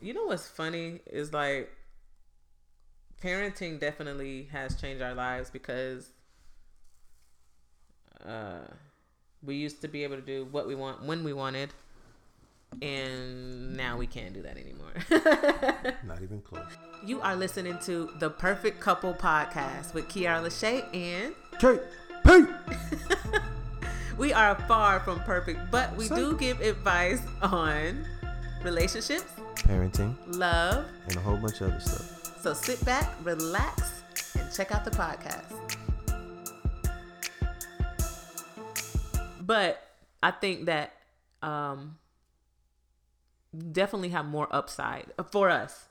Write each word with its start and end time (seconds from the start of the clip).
You 0.00 0.14
know 0.14 0.24
what's 0.24 0.48
funny 0.48 1.00
is 1.06 1.32
like 1.32 1.70
parenting 3.22 3.78
definitely 3.78 4.48
has 4.50 4.80
changed 4.80 5.02
our 5.02 5.14
lives 5.14 5.50
because 5.50 6.10
uh, 8.26 8.60
we 9.42 9.56
used 9.56 9.82
to 9.82 9.88
be 9.88 10.04
able 10.04 10.16
to 10.16 10.22
do 10.22 10.46
what 10.50 10.66
we 10.66 10.74
want 10.74 11.02
when 11.04 11.22
we 11.22 11.32
wanted, 11.32 11.70
and 12.80 13.76
now 13.76 13.96
we 13.96 14.06
can't 14.06 14.32
do 14.32 14.42
that 14.42 14.56
anymore. 14.56 15.94
Not 16.06 16.22
even 16.22 16.40
close. 16.40 16.64
You 17.04 17.20
are 17.20 17.36
listening 17.36 17.78
to 17.80 18.10
the 18.18 18.30
Perfect 18.30 18.80
Couple 18.80 19.14
Podcast 19.14 19.94
with 19.94 20.08
Keaira 20.08 20.42
LaShae 20.42 20.94
and 20.94 21.34
Kate, 21.58 21.80
Pete. 22.24 22.48
we 24.18 24.32
are 24.32 24.54
far 24.66 25.00
from 25.00 25.20
perfect, 25.20 25.70
but 25.70 25.94
we 25.96 26.06
Say- 26.06 26.16
do 26.16 26.36
give 26.36 26.60
advice 26.60 27.20
on 27.42 28.06
relationships, 28.62 29.24
Parenting 29.56 30.14
love. 30.36 30.86
and 31.08 31.16
a 31.16 31.20
whole 31.20 31.36
bunch 31.36 31.60
of 31.60 31.70
other 31.70 31.80
stuff. 31.80 32.40
So 32.42 32.54
sit 32.54 32.82
back, 32.84 33.08
relax, 33.22 34.02
and 34.38 34.52
check 34.52 34.72
out 34.72 34.84
the 34.84 34.90
podcast. 34.90 35.56
But 39.40 39.82
I 40.22 40.30
think 40.30 40.66
that 40.66 40.92
um 41.42 41.96
definitely 43.72 44.10
have 44.10 44.26
more 44.26 44.46
upside 44.50 45.06
for 45.32 45.48
us 45.48 45.88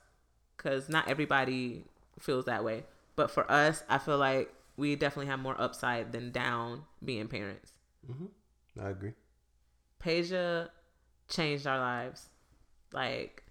cuz 0.57 0.88
not 0.90 1.07
everybody 1.07 1.85
feels 2.20 2.45
that 2.45 2.63
way. 2.63 2.85
But 3.15 3.31
for 3.31 3.49
us, 3.51 3.84
I 3.90 3.98
feel 3.98 4.17
like 4.17 4.54
we 4.77 4.95
definitely 4.95 5.26
have 5.27 5.40
more 5.40 5.59
upside 5.59 6.13
than 6.13 6.31
down 6.31 6.85
being 7.04 7.27
parents. 7.27 7.73
I 8.81 8.90
agree. 8.90 9.13
Peja 10.01 10.70
changed 11.27 11.67
our 11.67 11.77
lives. 11.77 12.29
Like 12.91 13.43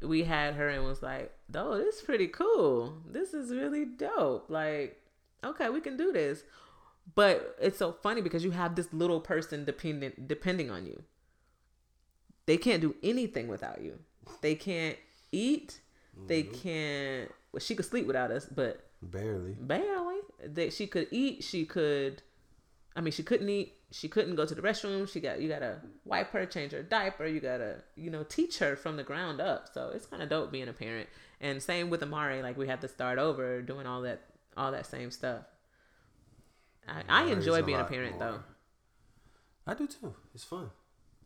we 0.00 0.24
had 0.24 0.54
her 0.54 0.68
and 0.68 0.84
was 0.84 1.02
like, 1.02 1.32
"Oh, 1.54 1.76
this 1.78 1.96
is 1.96 2.02
pretty 2.02 2.28
cool. 2.28 2.94
This 3.08 3.34
is 3.34 3.50
really 3.54 3.84
dope. 3.84 4.46
Like, 4.48 5.00
okay, 5.44 5.70
we 5.70 5.80
can 5.80 5.96
do 5.96 6.12
this." 6.12 6.44
But 7.14 7.56
it's 7.60 7.78
so 7.78 7.92
funny 7.92 8.20
because 8.20 8.44
you 8.44 8.52
have 8.52 8.76
this 8.76 8.92
little 8.92 9.20
person 9.20 9.64
dependent 9.64 10.28
depending 10.28 10.70
on 10.70 10.86
you. 10.86 11.02
They 12.46 12.56
can't 12.56 12.80
do 12.80 12.94
anything 13.02 13.48
without 13.48 13.82
you. 13.82 13.98
They 14.40 14.54
can't 14.54 14.96
eat. 15.30 15.80
They 16.26 16.42
mm-hmm. 16.42 16.54
can't. 16.54 17.32
Well, 17.52 17.60
she 17.60 17.74
could 17.74 17.84
sleep 17.84 18.06
without 18.06 18.30
us, 18.30 18.46
but 18.46 18.86
Barely. 19.02 19.56
barely 19.58 20.18
that 20.44 20.72
she 20.72 20.86
could 20.86 21.08
eat 21.10 21.42
she 21.42 21.64
could 21.64 22.22
i 22.96 23.00
mean 23.00 23.12
she 23.12 23.22
couldn't 23.22 23.48
eat 23.48 23.74
she 23.90 24.08
couldn't 24.08 24.34
go 24.34 24.44
to 24.44 24.54
the 24.54 24.62
restroom 24.62 25.10
she 25.10 25.20
got 25.20 25.40
you 25.40 25.48
gotta 25.48 25.80
wipe 26.04 26.30
her 26.30 26.46
change 26.46 26.72
her 26.72 26.82
diaper 26.82 27.26
you 27.26 27.40
gotta 27.40 27.76
you 27.96 28.10
know 28.10 28.22
teach 28.22 28.58
her 28.58 28.76
from 28.76 28.96
the 28.96 29.02
ground 29.04 29.40
up 29.40 29.68
so 29.72 29.90
it's 29.94 30.06
kind 30.06 30.22
of 30.22 30.28
dope 30.28 30.50
being 30.50 30.68
a 30.68 30.72
parent 30.72 31.08
and 31.40 31.62
same 31.62 31.90
with 31.90 32.02
amari 32.02 32.42
like 32.42 32.56
we 32.56 32.66
had 32.66 32.80
to 32.80 32.88
start 32.88 33.18
over 33.18 33.60
doing 33.62 33.86
all 33.86 34.02
that 34.02 34.22
all 34.56 34.72
that 34.72 34.86
same 34.86 35.10
stuff 35.10 35.42
i, 36.88 37.02
I 37.08 37.24
enjoy 37.24 37.62
being 37.62 37.78
a 37.78 37.82
lot 37.82 37.90
parent 37.90 38.18
more. 38.18 38.28
though 38.32 38.40
I 39.66 39.74
do 39.74 39.86
too. 39.86 40.14
It's 40.34 40.44
fun. 40.44 40.70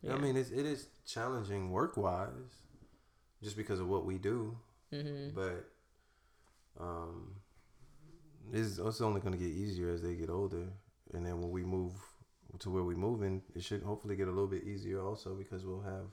Yeah. 0.01 0.13
I 0.13 0.17
mean, 0.17 0.37
it's, 0.37 0.51
it 0.51 0.65
is 0.65 0.87
challenging 1.05 1.71
work 1.71 1.97
wise, 1.97 2.29
just 3.43 3.57
because 3.57 3.79
of 3.79 3.87
what 3.87 4.05
we 4.05 4.17
do. 4.17 4.57
mm-hmm. 4.93 5.35
But 5.35 5.69
um, 6.79 7.35
it's, 8.53 8.77
it's 8.77 9.01
only 9.01 9.21
going 9.21 9.33
to 9.33 9.39
get 9.39 9.49
easier 9.49 9.89
as 9.89 10.03
they 10.03 10.13
get 10.13 10.29
older, 10.29 10.67
and 11.13 11.25
then 11.25 11.39
when 11.41 11.51
we 11.51 11.63
move 11.63 11.93
to 12.59 12.69
where 12.69 12.83
we're 12.83 12.95
moving, 12.95 13.41
it 13.55 13.63
should 13.63 13.83
hopefully 13.83 14.15
get 14.15 14.27
a 14.27 14.31
little 14.31 14.47
bit 14.47 14.63
easier 14.63 15.01
also 15.01 15.35
because 15.35 15.65
we'll 15.65 15.81
have 15.81 16.07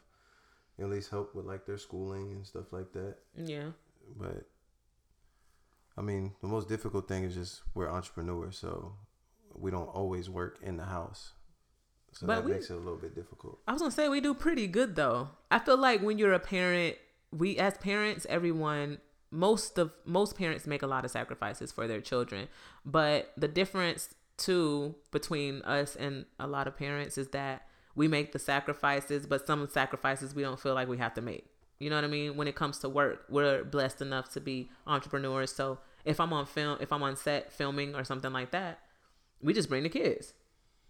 at 0.80 0.90
least 0.90 1.10
help 1.10 1.34
with 1.34 1.46
like 1.46 1.64
their 1.66 1.78
schooling 1.78 2.32
and 2.32 2.46
stuff 2.46 2.72
like 2.72 2.92
that. 2.92 3.16
yeah 3.36 3.70
But 4.16 4.46
I 5.96 6.02
mean, 6.02 6.32
the 6.40 6.48
most 6.48 6.68
difficult 6.68 7.06
thing 7.08 7.24
is 7.24 7.34
just 7.34 7.62
we're 7.74 7.88
entrepreneurs, 7.88 8.58
so 8.58 8.94
we 9.54 9.70
don't 9.70 9.86
always 9.88 10.28
work 10.28 10.58
in 10.62 10.76
the 10.76 10.84
house. 10.84 11.32
So 12.12 12.26
But 12.26 12.36
that 12.36 12.44
we- 12.44 12.52
makes 12.52 12.70
it 12.70 12.74
a 12.74 12.78
little 12.78 12.96
bit 12.98 13.14
difficult. 13.14 13.60
I 13.68 13.72
was 13.72 13.80
gonna 13.82 13.90
say 13.92 14.08
we 14.08 14.20
do 14.20 14.34
pretty 14.34 14.66
good 14.66 14.96
though. 14.96 15.30
I 15.50 15.58
feel 15.60 15.76
like 15.76 16.02
when 16.02 16.18
you're 16.18 16.32
a 16.32 16.40
parent, 16.40 16.96
we 17.32 17.56
as 17.58 17.76
parents, 17.78 18.26
everyone, 18.28 18.98
most 19.30 19.78
of 19.78 19.92
most 20.04 20.36
parents 20.36 20.66
make 20.66 20.82
a 20.82 20.86
lot 20.86 21.04
of 21.04 21.10
sacrifices 21.10 21.72
for 21.72 21.86
their 21.88 22.00
children. 22.00 22.48
But 22.84 23.32
the 23.36 23.48
difference 23.48 24.14
too 24.36 24.94
between 25.10 25.62
us 25.62 25.96
and 25.96 26.26
a 26.38 26.46
lot 26.46 26.66
of 26.66 26.76
parents 26.76 27.18
is 27.18 27.28
that 27.28 27.66
we 27.94 28.08
make 28.08 28.32
the 28.32 28.38
sacrifices, 28.38 29.26
but 29.26 29.46
some 29.46 29.68
sacrifices 29.68 30.34
we 30.34 30.42
don't 30.42 30.58
feel 30.58 30.74
like 30.74 30.88
we 30.88 30.98
have 30.98 31.14
to 31.14 31.22
make. 31.22 31.46
You 31.78 31.90
know 31.90 31.96
what 31.96 32.04
I 32.04 32.08
mean? 32.08 32.36
When 32.36 32.48
it 32.48 32.54
comes 32.54 32.78
to 32.78 32.88
work, 32.88 33.24
we're 33.28 33.64
blessed 33.64 34.00
enough 34.02 34.30
to 34.32 34.40
be 34.40 34.70
entrepreneurs. 34.86 35.54
So 35.54 35.78
if 36.04 36.18
I'm 36.20 36.32
on 36.32 36.46
film, 36.46 36.78
if 36.80 36.92
I'm 36.92 37.02
on 37.02 37.16
set 37.16 37.52
filming 37.52 37.94
or 37.94 38.04
something 38.04 38.32
like 38.32 38.50
that, 38.52 38.80
we 39.40 39.52
just 39.52 39.68
bring 39.68 39.82
the 39.82 39.88
kids 39.88 40.32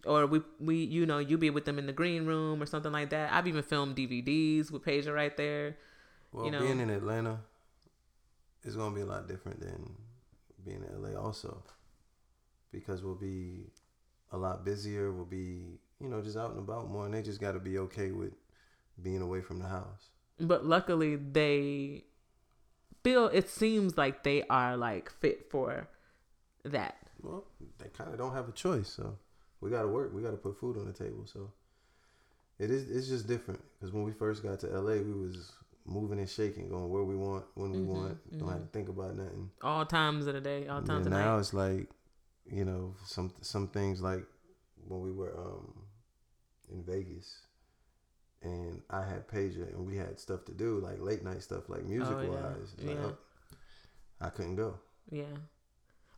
or 0.05 0.25
we 0.27 0.41
we 0.59 0.75
you 0.77 1.05
know 1.05 1.17
you 1.17 1.37
be 1.37 1.49
with 1.49 1.65
them 1.65 1.79
in 1.79 1.87
the 1.87 1.93
green 1.93 2.25
room 2.25 2.61
or 2.61 2.65
something 2.65 2.91
like 2.91 3.09
that. 3.09 3.33
I've 3.33 3.47
even 3.47 3.63
filmed 3.63 3.95
DVDs 3.95 4.71
with 4.71 4.83
Peja 4.83 5.13
right 5.13 5.35
there. 5.35 5.77
Well, 6.31 6.45
you 6.45 6.51
know- 6.51 6.59
being 6.61 6.79
in 6.79 6.89
Atlanta 6.89 7.39
is 8.63 8.75
going 8.75 8.91
to 8.91 8.95
be 8.95 9.01
a 9.01 9.05
lot 9.05 9.27
different 9.27 9.59
than 9.59 9.95
being 10.63 10.83
in 10.83 11.01
LA 11.01 11.19
also 11.19 11.63
because 12.75 13.03
we'll 13.03 13.15
be 13.15 13.65
a 14.31 14.37
lot 14.37 14.63
busier. 14.65 15.11
We'll 15.11 15.25
be, 15.25 15.79
you 15.99 16.09
know, 16.09 16.21
just 16.21 16.37
out 16.37 16.51
and 16.51 16.59
about 16.59 16.89
more, 16.91 17.05
and 17.05 17.13
they 17.13 17.21
just 17.21 17.41
got 17.41 17.53
to 17.53 17.59
be 17.59 17.77
okay 17.79 18.11
with 18.11 18.33
being 19.01 19.21
away 19.21 19.41
from 19.41 19.59
the 19.59 19.67
house. 19.67 20.09
But 20.39 20.65
luckily 20.65 21.15
they 21.15 22.03
feel 23.03 23.27
it 23.27 23.49
seems 23.49 23.97
like 23.97 24.23
they 24.23 24.43
are 24.49 24.75
like 24.75 25.09
fit 25.09 25.49
for 25.49 25.87
that. 26.63 26.97
Well, 27.21 27.45
they 27.79 27.87
kind 27.89 28.11
of 28.11 28.17
don't 28.17 28.33
have 28.33 28.49
a 28.49 28.51
choice, 28.51 28.89
so 28.89 29.17
we 29.61 29.69
got 29.69 29.83
to 29.83 29.87
work. 29.87 30.13
We 30.13 30.21
got 30.21 30.31
to 30.31 30.37
put 30.37 30.59
food 30.59 30.77
on 30.77 30.85
the 30.85 30.93
table, 30.93 31.25
so 31.25 31.51
it 32.59 32.69
is. 32.71 32.89
It's 32.89 33.07
just 33.07 33.27
different 33.27 33.61
because 33.77 33.93
when 33.93 34.03
we 34.03 34.11
first 34.11 34.43
got 34.43 34.59
to 34.61 34.67
LA, 34.67 34.95
we 35.01 35.13
was 35.13 35.51
moving 35.85 36.19
and 36.19 36.29
shaking, 36.29 36.67
going 36.69 36.89
where 36.89 37.03
we 37.03 37.15
want, 37.15 37.45
when 37.53 37.71
we 37.71 37.77
Mhm, 37.77 37.85
want. 37.87 38.37
Don't 38.39 38.49
have 38.49 38.61
to 38.61 38.67
think 38.67 38.89
about 38.89 39.15
nothing. 39.15 39.51
All 39.61 39.85
times 39.85 40.25
of 40.27 40.33
the 40.33 40.41
day, 40.41 40.67
all 40.67 40.81
times 40.81 41.05
of 41.05 41.11
the 41.13 41.17
now 41.17 41.37
it's 41.37 41.53
like, 41.53 41.89
you 42.51 42.65
know, 42.65 42.95
some 43.05 43.33
some 43.41 43.67
things 43.67 44.01
like 44.01 44.25
when 44.87 45.01
we 45.01 45.11
were 45.11 45.33
um 45.37 45.73
in 46.71 46.83
Vegas 46.83 47.39
and 48.41 48.81
I 48.89 49.03
had 49.03 49.27
Peja 49.27 49.67
and 49.73 49.85
we 49.85 49.95
had 49.97 50.19
stuff 50.19 50.45
to 50.45 50.51
do, 50.53 50.79
like 50.79 50.99
late 51.01 51.23
night 51.23 51.41
stuff, 51.41 51.67
like 51.69 51.83
music 51.85 52.15
Oh, 52.15 52.21
yeah. 52.21 52.29
wise. 52.29 52.75
Like, 52.79 52.95
Yeah. 52.97 53.11
I 54.21 54.29
couldn't 54.29 54.55
go. 54.55 54.75
Yeah. 55.11 55.25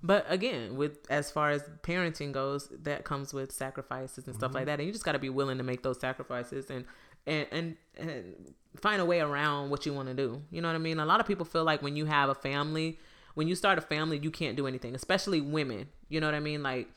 But 0.03 0.25
again, 0.29 0.75
with 0.75 0.99
as 1.09 1.31
far 1.31 1.49
as 1.51 1.63
parenting 1.81 2.31
goes, 2.31 2.69
that 2.83 3.03
comes 3.03 3.33
with 3.33 3.51
sacrifices 3.51 4.27
and 4.27 4.35
stuff 4.35 4.53
like 4.53 4.65
that. 4.67 4.79
And 4.79 4.85
you 4.85 4.91
just 4.93 5.03
got 5.05 5.13
to 5.13 5.19
be 5.19 5.29
willing 5.29 5.57
to 5.57 5.63
make 5.63 5.81
those 5.81 5.99
sacrifices 5.99 6.69
and, 6.69 6.85
and 7.25 7.47
and 7.51 7.77
and 7.97 8.53
find 8.79 9.01
a 9.01 9.05
way 9.05 9.21
around 9.21 9.69
what 9.71 9.85
you 9.87 9.93
want 9.93 10.07
to 10.09 10.13
do. 10.13 10.41
You 10.51 10.61
know 10.61 10.67
what 10.67 10.75
I 10.75 10.79
mean? 10.79 10.99
A 10.99 11.05
lot 11.05 11.19
of 11.19 11.25
people 11.25 11.45
feel 11.45 11.63
like 11.63 11.81
when 11.81 11.95
you 11.95 12.05
have 12.05 12.29
a 12.29 12.35
family, 12.35 12.99
when 13.37 13.47
you 13.47 13.53
start 13.53 13.77
a 13.77 13.81
family, 13.81 14.17
you 14.17 14.31
can't 14.31 14.57
do 14.57 14.65
anything, 14.65 14.95
especially 14.95 15.41
women. 15.41 15.89
You 16.09 16.19
know 16.19 16.25
what 16.25 16.33
I 16.33 16.39
mean? 16.39 16.63
Like 16.63 16.87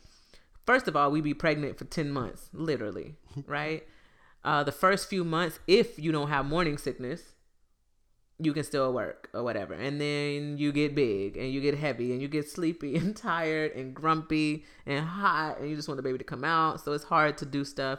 first 0.65 0.89
of 0.89 0.97
all, 0.97 1.11
we 1.11 1.21
be 1.21 1.35
pregnant 1.35 1.77
for 1.77 1.85
10 1.85 2.11
months, 2.11 2.49
literally, 2.55 3.17
right? 3.47 3.87
Uh, 4.43 4.65
the 4.65 4.73
first 4.73 5.11
few 5.11 5.23
months, 5.23 5.59
if 5.67 5.99
you 5.99 6.11
don't 6.13 6.31
have 6.31 6.47
morning 6.47 6.79
sickness, 6.79 7.35
you 8.39 8.55
can 8.55 8.65
still 8.65 8.91
work 8.95 9.29
or 9.35 9.43
whatever. 9.43 9.75
And 9.75 10.01
then 10.01 10.57
you 10.57 10.73
get 10.73 10.95
big 10.95 11.37
and 11.37 11.53
you 11.53 11.61
get 11.61 11.75
heavy 11.75 12.13
and 12.13 12.23
you 12.23 12.29
get 12.29 12.49
sleepy 12.49 12.97
and 13.01 13.15
tired 13.15 13.73
and 13.73 13.95
grumpy 13.95 14.65
and 14.87 15.05
hot 15.05 15.59
and 15.59 15.69
you 15.69 15.77
just 15.77 15.89
want 15.89 15.97
the 15.99 16.03
baby 16.03 16.17
to 16.17 16.25
come 16.25 16.43
out. 16.43 16.81
So 16.81 16.93
it's 16.93 17.05
hard 17.05 17.37
to 17.37 17.45
do 17.45 17.67
stuff 17.67 17.99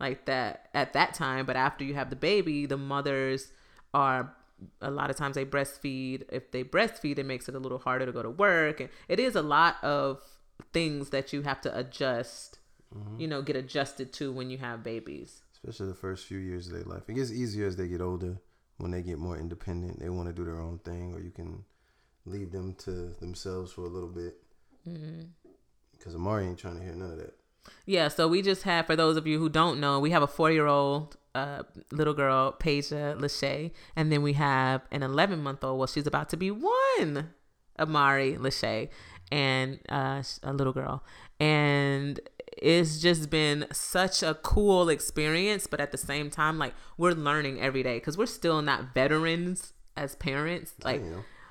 like 0.00 0.24
that 0.24 0.70
at 0.72 0.94
that 0.94 1.12
time. 1.12 1.44
But 1.44 1.56
after 1.56 1.84
you 1.84 1.92
have 1.92 2.08
the 2.08 2.16
baby, 2.16 2.64
the 2.64 2.78
mothers 2.78 3.52
are 3.92 4.34
a 4.80 4.90
lot 4.90 5.10
of 5.10 5.16
times 5.16 5.34
they 5.34 5.44
breastfeed. 5.44 6.24
If 6.30 6.50
they 6.50 6.64
breastfeed, 6.64 7.18
it 7.18 7.26
makes 7.26 7.48
it 7.48 7.54
a 7.54 7.58
little 7.58 7.78
harder 7.78 8.06
to 8.06 8.12
go 8.12 8.22
to 8.22 8.30
work. 8.30 8.80
And 8.80 8.88
it 9.08 9.20
is 9.20 9.34
a 9.34 9.42
lot 9.42 9.82
of 9.82 10.22
things 10.72 11.10
that 11.10 11.32
you 11.32 11.42
have 11.42 11.60
to 11.62 11.78
adjust, 11.78 12.58
mm-hmm. 12.94 13.20
you 13.20 13.28
know, 13.28 13.42
get 13.42 13.56
adjusted 13.56 14.12
to 14.14 14.32
when 14.32 14.50
you 14.50 14.58
have 14.58 14.82
babies. 14.82 15.42
Especially 15.54 15.88
the 15.88 15.94
first 15.94 16.26
few 16.26 16.38
years 16.38 16.66
of 16.66 16.74
their 16.74 16.84
life. 16.84 17.02
It 17.08 17.14
gets 17.14 17.30
easier 17.30 17.66
as 17.66 17.76
they 17.76 17.88
get 17.88 18.00
older. 18.00 18.40
When 18.78 18.90
they 18.90 19.02
get 19.02 19.18
more 19.18 19.38
independent, 19.38 20.00
they 20.00 20.08
want 20.08 20.28
to 20.28 20.34
do 20.34 20.44
their 20.44 20.60
own 20.60 20.78
thing, 20.80 21.14
or 21.14 21.20
you 21.20 21.30
can 21.30 21.64
leave 22.26 22.50
them 22.50 22.74
to 22.80 23.14
themselves 23.20 23.72
for 23.72 23.82
a 23.82 23.88
little 23.88 24.08
bit. 24.08 24.36
Mm-hmm. 24.88 25.26
Because 25.92 26.14
Amari 26.16 26.46
ain't 26.46 26.58
trying 26.58 26.78
to 26.78 26.82
hear 26.82 26.94
none 26.94 27.12
of 27.12 27.18
that. 27.18 27.34
Yeah, 27.86 28.08
so 28.08 28.28
we 28.28 28.42
just 28.42 28.64
have, 28.64 28.86
for 28.86 28.96
those 28.96 29.16
of 29.16 29.26
you 29.26 29.38
who 29.38 29.48
don't 29.48 29.80
know, 29.80 30.00
we 30.00 30.10
have 30.10 30.22
a 30.22 30.26
four 30.26 30.50
year 30.50 30.66
old 30.66 31.16
uh, 31.34 31.62
little 31.90 32.14
girl, 32.14 32.52
Peja 32.52 33.18
Lachey, 33.18 33.72
and 33.96 34.12
then 34.12 34.22
we 34.22 34.34
have 34.34 34.82
an 34.90 35.02
11 35.02 35.42
month 35.42 35.64
old, 35.64 35.78
well, 35.78 35.86
she's 35.86 36.06
about 36.06 36.28
to 36.30 36.36
be 36.36 36.50
one, 36.50 37.30
Amari 37.78 38.36
Lachey, 38.36 38.88
and 39.32 39.80
uh, 39.88 40.22
a 40.42 40.52
little 40.52 40.72
girl. 40.72 41.02
And 41.40 42.20
it's 42.56 43.00
just 43.00 43.30
been 43.30 43.66
such 43.72 44.22
a 44.22 44.34
cool 44.34 44.88
experience 44.88 45.66
but 45.66 45.80
at 45.80 45.90
the 45.90 45.98
same 45.98 46.30
time 46.30 46.56
like 46.58 46.72
we're 46.96 47.12
learning 47.12 47.60
every 47.60 47.82
day 47.82 47.96
because 47.96 48.16
we're 48.16 48.26
still 48.26 48.62
not 48.62 48.94
veterans 48.94 49.72
as 49.96 50.14
parents. 50.14 50.72
Like 50.84 51.02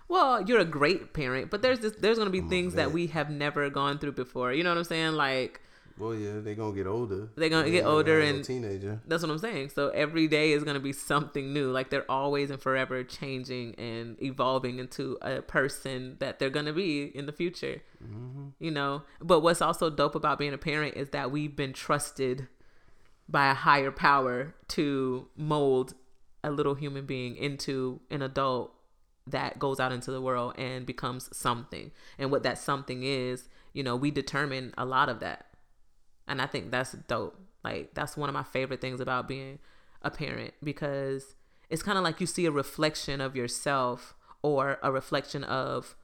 well 0.08 0.42
you're 0.42 0.60
a 0.60 0.66
great 0.66 1.14
parent 1.14 1.50
but 1.50 1.62
there's 1.62 1.80
this 1.80 1.94
there's 2.00 2.18
gonna 2.18 2.30
be 2.30 2.40
I'm 2.40 2.50
things 2.50 2.74
that 2.76 2.92
we 2.92 3.08
have 3.08 3.30
never 3.30 3.70
gone 3.70 4.00
through 4.00 4.14
before. 4.14 4.54
You 4.54 4.64
know 4.64 4.72
what 4.72 4.78
i'm 4.78 4.84
saying? 4.86 5.12
Like 5.14 5.62
Well, 5.98 6.16
yeah, 6.16 6.40
they're 6.40 6.56
gonna 6.56 6.76
get 6.76 6.88
older. 6.88 7.30
They're 7.36 7.50
gonna 7.50 7.70
get 7.70 7.84
gonna 7.84 7.96
older 7.96 8.20
and- 8.20 8.44
teenager. 8.44 9.00
that's 9.08 9.22
what 9.22 9.32
i'm 9.32 9.38
saying. 9.38 9.70
So 9.70 9.90
every 9.90 10.28
day 10.28 10.52
is 10.54 10.64
gonna 10.64 10.80
be 10.80 10.94
something 10.94 11.54
new. 11.54 11.72
Like 11.72 11.90
they're 11.92 12.10
always 12.10 12.50
and 12.50 12.62
forever 12.62 13.04
changing 13.04 13.76
and 13.76 14.22
evolving 14.22 14.80
into 14.80 15.18
a 15.22 15.42
person 15.42 16.18
that 16.20 16.40
they're 16.40 16.50
gonna 16.50 16.74
be 16.74 17.04
in 17.04 17.26
the 17.26 17.32
future 17.32 17.82
hmm 18.04 18.50
you 18.60 18.72
know? 18.72 19.04
But 19.22 19.42
what's 19.42 19.62
also 19.62 19.90
dope 19.90 20.16
about 20.16 20.38
being 20.40 20.54
a 20.54 20.58
parent 20.58 20.96
is 20.96 21.10
that 21.10 21.32
we've 21.32 21.56
been 21.56 21.74
trusted 21.74 22.48
by 23.30 23.50
a 23.50 23.54
higher 23.54 23.92
power 23.92 24.54
to 24.70 25.28
mold 25.38 25.94
a 26.44 26.52
little 26.52 26.76
human 26.76 27.06
being 27.06 27.36
into 27.38 28.02
an 28.10 28.22
adult 28.22 28.74
that 29.28 29.58
goes 29.60 29.80
out 29.80 29.92
into 29.94 30.12
the 30.12 30.22
world 30.22 30.54
and 30.58 30.86
becomes 30.86 31.30
something. 31.36 31.92
And 32.20 32.30
what 32.32 32.44
that 32.44 32.58
something 32.58 33.04
is 33.04 33.48
you 33.74 33.84
know 33.84 33.96
we 33.96 34.12
determine 34.12 34.74
a 34.78 34.86
lot 34.86 35.08
of 35.10 35.20
that 35.22 35.48
and 36.28 36.42
i 36.42 36.46
think 36.46 36.72
that's 36.72 36.94
dope 37.08 37.40
like 37.64 37.94
that's 37.94 38.18
one 38.18 38.30
of 38.30 38.34
my 38.34 38.44
favorite 38.44 38.82
things 38.82 39.00
about 39.00 39.28
being 39.28 39.60
a 40.02 40.12
parent 40.12 40.54
because 40.64 41.36
it's 41.70 41.82
kind 41.82 41.98
of 41.98 42.04
like 42.04 42.20
you 42.20 42.28
see 42.28 42.46
a 42.46 42.52
reflection 42.52 43.22
of 43.22 43.36
yourself 43.36 44.14
or 44.44 44.78
a 44.84 44.92
reflection 44.92 45.44
of 45.44 45.96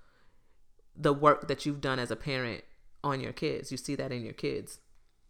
the 0.96 1.14
work 1.14 1.48
that 1.48 1.66
you've 1.66 1.82
done 1.82 2.00
as 2.00 2.10
a 2.10 2.16
parent 2.16 2.64
on 3.04 3.20
your 3.22 3.32
kids. 3.32 3.72
You 3.72 3.78
see 3.78 3.96
that 3.96 4.12
in 4.12 4.24
your 4.24 4.34
kids. 4.34 4.80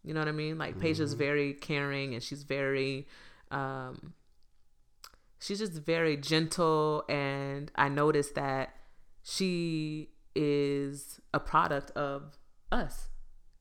You 0.02 0.14
know 0.14 0.20
what 0.20 0.28
I 0.28 0.32
mean? 0.32 0.56
Like 0.56 0.80
Paige 0.80 1.00
is 1.00 1.12
very 1.12 1.52
caring 1.52 2.14
and 2.14 2.22
she's 2.22 2.42
very 2.42 3.06
um 3.50 4.14
she's 5.40 5.58
just 5.58 5.72
very 5.72 6.16
gentle 6.16 7.04
and 7.08 7.70
I 7.74 7.88
noticed 7.88 8.34
that 8.34 8.74
she 9.22 10.08
is 10.34 11.20
a 11.34 11.40
product 11.40 11.90
of 11.90 12.38
us 12.72 13.09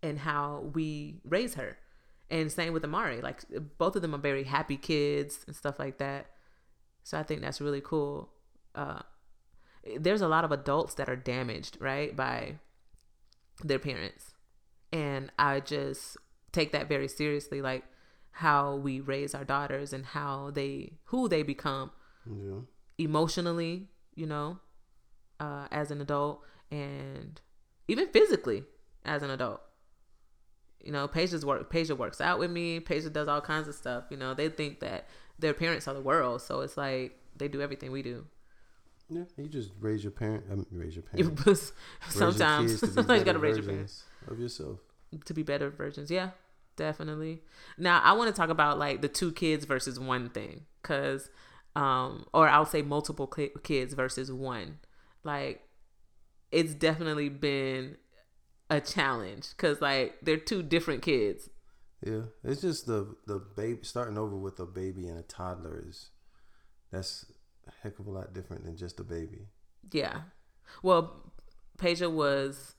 and 0.02 0.20
how 0.20 0.72
we 0.74 1.20
raise 1.24 1.56
her. 1.56 1.78
And 2.30 2.52
same 2.52 2.74
with 2.74 2.84
Amari. 2.84 3.22
Like 3.22 3.42
both 3.78 3.96
of 3.96 4.02
them 4.02 4.14
are 4.14 4.20
very 4.20 4.44
happy 4.44 4.78
kids 4.78 5.40
and 5.48 5.56
stuff 5.56 5.80
like 5.80 5.98
that. 5.98 6.28
So 7.04 7.18
I 7.20 7.24
think 7.24 7.42
that's 7.42 7.60
really 7.62 7.82
cool. 7.82 8.30
Uh 8.76 9.02
there's 9.98 10.22
a 10.22 10.28
lot 10.28 10.44
of 10.44 10.52
adults 10.52 10.94
that 10.96 11.10
are 11.10 11.16
damaged, 11.16 11.78
right, 11.80 12.16
by 12.16 12.56
their 13.64 13.80
parents. 13.80 14.34
And 14.92 15.32
I 15.40 15.62
just 15.62 16.18
take 16.52 16.72
that 16.74 16.88
very 16.90 17.08
seriously 17.08 17.62
like 17.62 17.84
how 18.32 18.76
we 18.76 19.00
raise 19.00 19.34
our 19.34 19.44
daughters 19.46 19.92
and 19.94 20.06
how 20.06 20.52
they 20.52 20.94
who 21.06 21.28
they 21.28 21.44
become 21.44 21.92
Yeah. 22.26 22.60
emotionally, 22.98 23.88
you 24.16 24.28
know, 24.28 24.60
uh, 25.40 25.68
as 25.72 25.90
an 25.92 26.02
adult 26.02 26.44
and 26.70 27.40
even 27.88 28.08
physically 28.10 28.64
as 29.04 29.24
an 29.24 29.30
adult. 29.32 29.62
You 30.84 30.92
know, 30.92 31.08
Paige 31.08 31.44
work 31.44 31.70
Paige 31.70 31.92
works 31.92 32.22
out 32.22 32.40
with 32.40 32.52
me, 32.52 32.80
Paige 32.80 33.12
does 33.12 33.28
all 33.28 33.42
kinds 33.42 33.68
of 33.68 33.76
stuff. 33.76 34.06
You 34.10 34.18
know, 34.18 34.34
they 34.34 34.50
think 34.50 34.80
that 34.80 35.08
their 35.38 35.54
parents 35.54 35.88
are 35.88 35.94
the 35.94 36.02
world, 36.02 36.42
so 36.42 36.62
it's 36.62 36.78
like 36.78 37.18
they 37.38 37.48
do 37.48 37.62
everything 37.62 37.92
we 37.92 38.02
do. 38.02 38.26
Yeah. 39.10 39.24
You 39.38 39.48
just 39.48 39.72
raise 39.80 40.04
your 40.04 40.12
parent. 40.12 40.44
Um, 40.52 40.66
raise 40.72 40.96
your 40.96 41.04
parents. 41.04 41.30
parent. 41.30 41.46
boost- 41.46 41.74
Raise 42.06 42.16
your 42.20 42.32
sometimes 42.32 42.80
kids 42.82 42.94
to 42.96 43.04
be 43.04 43.14
you 43.18 43.24
gotta 43.24 43.40
raise 43.40 43.58
your 43.58 43.66
parents 43.66 44.04
of 44.28 44.40
yourself. 44.40 44.80
to 45.26 45.34
be 45.34 45.44
better 45.44 45.70
versions. 45.70 46.12
Yeah, 46.12 46.30
definitely. 46.76 47.42
Now 47.78 48.02
I 48.04 48.14
want 48.14 48.34
to 48.34 48.40
talk 48.40 48.50
about 48.50 48.78
like 48.78 49.02
the 49.02 49.08
two 49.08 49.32
kids 49.32 49.66
versus 49.66 50.00
one 50.00 50.30
thing, 50.30 50.66
cause, 50.84 51.30
um, 51.76 52.26
or 52.34 52.48
I'll 52.48 52.66
say 52.66 52.82
multiple 52.84 53.28
kids 53.28 53.94
versus 53.96 54.32
one. 54.32 54.78
Like, 55.24 55.64
it's 56.52 56.74
definitely 56.74 57.30
been 57.30 57.98
a 58.70 58.80
challenge, 58.80 59.56
cause 59.58 59.82
like 59.82 60.18
they're 60.22 60.38
two 60.38 60.64
different 60.64 61.02
kids. 61.02 61.50
Yeah, 62.06 62.22
it's 62.44 62.62
just 62.62 62.86
the 62.86 63.16
the 63.28 63.40
baby 63.40 63.80
starting 63.84 64.18
over 64.18 64.38
with 64.38 64.60
a 64.60 64.66
baby 64.66 65.08
and 65.08 65.20
a 65.20 65.24
toddler 65.24 65.84
is 65.86 66.10
that's 66.92 67.26
a 67.68 67.72
heck 67.84 68.00
of 68.00 68.08
a 68.08 68.12
lot 68.12 68.34
different 68.34 68.66
than 68.66 68.78
just 68.78 69.00
a 69.00 69.04
baby. 69.04 69.48
Yeah. 69.92 70.22
Well, 70.84 71.34
Peja 71.78 72.12
was 72.12 72.76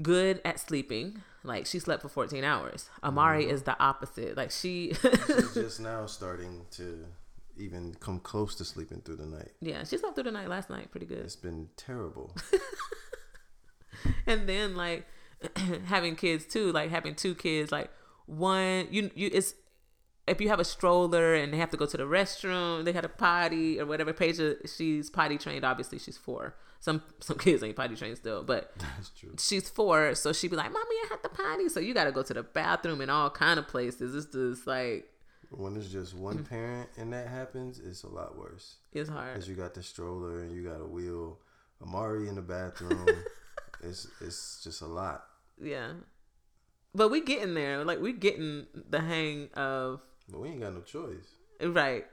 good 0.00 0.40
at 0.44 0.58
sleeping. 0.58 1.22
Like 1.44 1.66
she 1.66 1.78
slept 1.78 2.02
for 2.02 2.08
14 2.08 2.44
hours. 2.44 2.88
Amari 3.02 3.44
mm-hmm. 3.44 3.54
is 3.54 3.62
the 3.62 3.78
opposite. 3.82 4.36
Like 4.36 4.50
she 4.50 4.94
She's 5.26 5.54
just 5.54 5.80
now 5.80 6.06
starting 6.06 6.66
to 6.72 7.04
even 7.56 7.94
come 8.00 8.20
close 8.20 8.54
to 8.56 8.64
sleeping 8.64 9.00
through 9.00 9.16
the 9.16 9.26
night. 9.26 9.50
Yeah, 9.60 9.84
she 9.84 9.98
slept 9.98 10.14
through 10.14 10.24
the 10.24 10.30
night 10.30 10.48
last 10.48 10.70
night 10.70 10.90
pretty 10.90 11.06
good. 11.06 11.18
It's 11.18 11.36
been 11.36 11.68
terrible. 11.76 12.34
and 14.26 14.48
then 14.48 14.76
like 14.76 15.06
having 15.86 16.16
kids 16.16 16.44
too, 16.46 16.72
like 16.72 16.90
having 16.90 17.14
two 17.14 17.34
kids, 17.34 17.72
like 17.72 17.90
one 18.26 18.86
you 18.90 19.10
you 19.14 19.30
it's 19.32 19.54
if 20.26 20.40
you 20.40 20.48
have 20.48 20.60
a 20.60 20.64
stroller 20.64 21.34
and 21.34 21.52
they 21.52 21.56
have 21.58 21.70
to 21.70 21.76
go 21.76 21.84
to 21.86 21.96
the 21.96 22.04
restroom, 22.04 22.84
they 22.84 22.92
had 22.92 23.04
a 23.04 23.08
potty 23.08 23.80
or 23.80 23.86
whatever. 23.86 24.12
Paige, 24.12 24.40
she's 24.76 25.10
potty 25.10 25.36
trained. 25.36 25.64
Obviously, 25.64 25.98
she's 25.98 26.16
four. 26.16 26.54
Some 26.78 27.02
some 27.20 27.38
kids 27.44 27.62
ain't 27.62 27.74
potty 27.76 27.96
trained 27.96 28.16
still, 28.18 28.42
but 28.44 28.72
That's 28.78 29.10
true. 29.10 29.34
she's 29.38 29.68
four, 29.68 30.14
so 30.14 30.32
she'd 30.32 30.50
be 30.52 30.56
like, 30.56 30.72
"Mommy, 30.72 30.94
I 31.04 31.06
had 31.10 31.22
the 31.24 31.28
potty." 31.28 31.68
So 31.68 31.80
you 31.80 31.92
got 31.92 32.04
to 32.04 32.12
go 32.12 32.22
to 32.22 32.34
the 32.34 32.42
bathroom 32.44 33.00
in 33.00 33.10
all 33.10 33.30
kind 33.30 33.58
of 33.58 33.66
places. 33.66 34.14
It's 34.14 34.32
just 34.32 34.66
like 34.66 35.08
When 35.50 35.76
it's 35.76 35.88
just 35.88 36.14
Mm. 36.16 36.20
one 36.20 36.44
parent 36.44 36.88
and 36.96 37.12
that 37.12 37.26
happens, 37.26 37.80
it's 37.80 38.04
a 38.04 38.08
lot 38.08 38.38
worse. 38.38 38.76
it's 38.92 39.10
hard. 39.10 39.34
Because 39.34 39.48
you 39.48 39.56
got 39.56 39.74
the 39.74 39.82
stroller 39.82 40.40
and 40.40 40.52
you 40.54 40.62
got 40.62 40.80
a 40.80 40.86
wheel. 40.86 41.38
Amari 41.82 42.28
in 42.28 42.36
the 42.36 42.42
bathroom. 42.42 43.08
It's 43.82 44.06
it's 44.20 44.62
just 44.62 44.80
a 44.82 44.86
lot. 44.86 45.24
Yeah, 45.60 45.92
but 46.94 47.08
we 47.10 47.20
getting 47.20 47.54
there. 47.54 47.84
Like 47.84 48.00
we 48.00 48.12
getting 48.12 48.66
the 48.90 49.00
hang 49.00 49.48
of 49.54 50.00
But 50.28 50.40
we 50.40 50.48
ain't 50.48 50.60
got 50.60 50.74
no 50.74 50.80
choice. 50.80 51.34
right. 51.62 52.06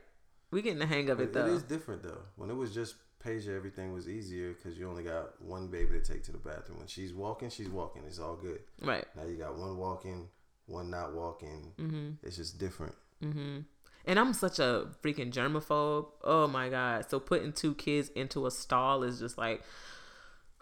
We 0.50 0.62
getting 0.62 0.80
the 0.80 0.86
hang 0.86 1.08
of 1.10 1.20
it 1.20 1.32
But 1.32 1.46
though. 1.46 1.52
it 1.52 1.54
is 1.56 1.62
different 1.62 2.02
though. 2.02 2.22
When 2.36 2.50
it 2.50 2.56
was 2.56 2.74
just 2.74 2.96
Paige, 3.22 3.48
everything 3.48 3.92
was 3.92 4.08
easier 4.08 4.52
because 4.54 4.78
you 4.78 4.88
only 4.88 5.02
got 5.04 5.40
one 5.42 5.68
baby 5.68 5.92
to 5.98 6.00
take 6.00 6.22
to 6.24 6.32
the 6.32 6.38
bathroom. 6.38 6.78
When 6.78 6.86
she's 6.88 7.12
walking, 7.12 7.50
she's 7.50 7.68
walking. 7.68 8.02
It's 8.06 8.18
all 8.18 8.34
good. 8.36 8.60
right. 8.82 9.04
Now 9.16 9.24
you 9.24 9.36
got 9.36 9.56
one 9.58 9.76
walking, 9.76 10.28
one 10.66 10.90
not 10.90 11.12
walking. 11.14 11.72
Mm-hmm. 11.78 12.08
It's 12.22 12.36
just 12.36 12.58
different. 12.58 12.94
Mm-hmm. 13.22 13.58
And 14.06 14.18
I'm 14.18 14.32
such 14.32 14.58
a 14.58 14.86
freaking 15.04 15.30
germaphobe. 15.30 16.06
Oh 16.24 16.46
my 16.48 16.70
god! 16.70 17.08
So 17.10 17.20
putting 17.20 17.52
two 17.52 17.74
kids 17.74 18.08
into 18.16 18.46
a 18.46 18.50
stall 18.50 19.02
is 19.02 19.18
just 19.20 19.36
like, 19.36 19.62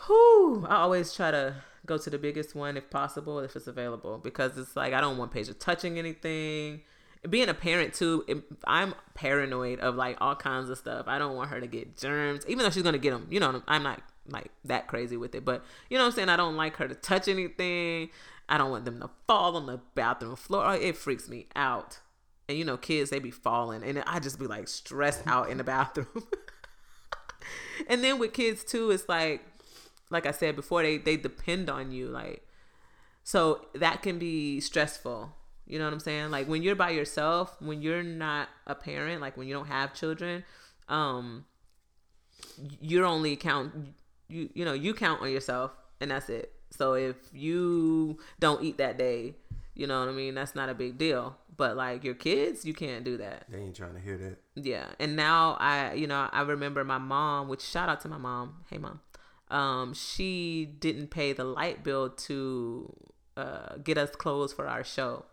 whoo. 0.07 0.67
I 0.67 0.77
always 0.77 1.13
try 1.13 1.31
to 1.31 1.57
go 1.87 1.99
to 1.99 2.11
the 2.11 2.19
biggest 2.19 2.55
one 2.55 2.77
if 2.77 2.91
possible, 2.91 3.41
if 3.41 3.57
it's 3.57 3.67
available, 3.67 4.19
because 4.19 4.57
it's 4.59 4.77
like 4.77 4.93
I 4.93 5.01
don't 5.01 5.17
want 5.17 5.33
Paige 5.33 5.51
touching 5.59 5.99
anything. 5.99 6.83
Being 7.29 7.49
a 7.49 7.55
parent 7.55 7.95
too, 7.95 8.45
I'm 8.65 8.95
paranoid 9.15 9.81
of 9.81 9.97
like 9.97 10.17
all 10.21 10.37
kinds 10.37 10.71
of 10.71 10.79
stuff. 10.79 11.07
I 11.09 11.19
don't 11.19 11.35
want 11.35 11.51
her 11.51 11.61
to 11.61 11.67
get 11.67 11.97
germs, 11.97 12.45
even 12.47 12.63
though 12.63 12.71
she's 12.71 12.85
gonna 12.85 12.99
get 12.99 13.11
them. 13.11 13.27
You 13.31 13.41
know, 13.41 13.63
I'm 13.67 13.83
not 13.83 14.03
like 14.29 14.51
that 14.65 14.87
crazy 14.87 15.17
with 15.17 15.35
it, 15.35 15.45
but 15.45 15.65
you 15.91 15.97
know 15.97 16.05
what 16.05 16.11
I'm 16.11 16.15
saying. 16.15 16.29
I 16.29 16.37
don't 16.37 16.57
like 16.57 16.77
her 16.77 16.87
to 16.87 16.95
touch 16.95 17.27
anything. 17.27 18.11
I 18.49 18.57
don't 18.57 18.71
want 18.71 18.85
them 18.85 19.01
to 19.01 19.11
fall 19.27 19.57
on 19.57 19.67
the 19.67 19.81
bathroom 19.95 20.37
floor. 20.37 20.65
Oh, 20.67 20.73
it 20.73 20.97
freaks 20.97 21.29
me 21.29 21.47
out. 21.57 21.99
And 22.49 22.57
you 22.57 22.65
know, 22.65 22.77
kids 22.77 23.11
they 23.11 23.19
be 23.19 23.31
falling, 23.31 23.83
and 23.83 24.03
I 24.07 24.21
just 24.21 24.39
be 24.39 24.47
like 24.47 24.69
stressed 24.69 25.27
out 25.27 25.51
in 25.51 25.59
the 25.59 25.65
bathroom. 25.65 26.27
and 27.89 28.03
then 28.03 28.19
with 28.19 28.33
kids 28.33 28.65
too, 28.65 28.91
it's 28.91 29.09
like, 29.09 29.43
like 30.11 30.27
I 30.27 30.31
said 30.31 30.57
before, 30.57 30.83
they 30.83 30.99
they 30.99 31.17
depend 31.17 31.69
on 31.69 31.93
you, 31.93 32.09
like, 32.09 32.47
so 33.25 33.67
that 33.75 34.03
can 34.03 34.19
be 34.19 34.61
stressful. 34.61 35.33
You 35.67 35.79
know 35.79 35.85
what 35.85 35.93
I'm 35.93 36.01
saying? 36.01 36.31
Like 36.31 36.49
when 36.49 36.63
you're 36.63 36.75
by 36.75 36.91
yourself, 36.91 37.57
when 37.61 37.83
you're 37.83 38.03
not 38.03 38.49
a 38.67 38.75
parent, 38.75 39.21
like 39.21 39.37
when 39.37 39.47
you 39.47 39.55
don't 39.55 39.67
have 39.67 39.93
children, 39.93 40.45
um, 40.89 41.45
you're 42.81 43.05
only 43.05 43.37
count 43.37 43.95
you 44.29 44.49
you 44.55 44.65
know 44.65 44.73
you 44.73 44.95
count 44.95 45.21
on 45.21 45.31
yourself, 45.31 45.73
and 46.01 46.11
that's 46.11 46.29
it. 46.29 46.53
So 46.71 46.95
if 46.95 47.17
you 47.33 48.19
don't 48.41 48.63
eat 48.63 48.79
that 48.79 48.99
day, 48.99 49.35
you 49.75 49.87
know 49.87 50.01
what 50.01 50.09
I 50.09 50.13
mean. 50.13 50.35
That's 50.35 50.55
not 50.55 50.69
a 50.69 50.75
big 50.75 50.99
deal. 50.99 51.37
But 51.57 51.77
like 51.77 52.05
your 52.05 52.15
kids, 52.15 52.65
you 52.65 52.75
can't 52.75 53.05
do 53.05 53.17
that. 53.17 53.45
They 53.49 53.59
ain't 53.59 53.77
trying 53.77 53.95
to 53.95 54.01
hear 54.01 54.17
that. 54.19 54.39
Yeah. 54.55 54.87
And 54.99 55.17
now 55.17 55.57
I, 55.61 55.95
you 55.95 56.07
know, 56.07 56.29
I 56.31 56.43
remember 56.43 56.85
my 56.85 56.99
mom, 56.99 57.49
which 57.49 57.63
shout 57.63 57.89
out 57.89 58.01
to 58.03 58.09
my 58.09 58.19
mom. 58.19 58.65
Hey 58.71 58.79
mom. 58.79 59.01
Um, 59.51 59.95
she 59.95 60.67
didn't 60.79 61.09
pay 61.09 61.33
the 61.33 61.45
light 61.45 61.83
bill 61.83 62.11
to 62.11 62.95
uh 63.37 63.77
get 63.83 63.97
us 63.97 64.11
clothes 64.11 64.53
for 64.53 64.67
our 64.69 64.85
show. 64.85 65.25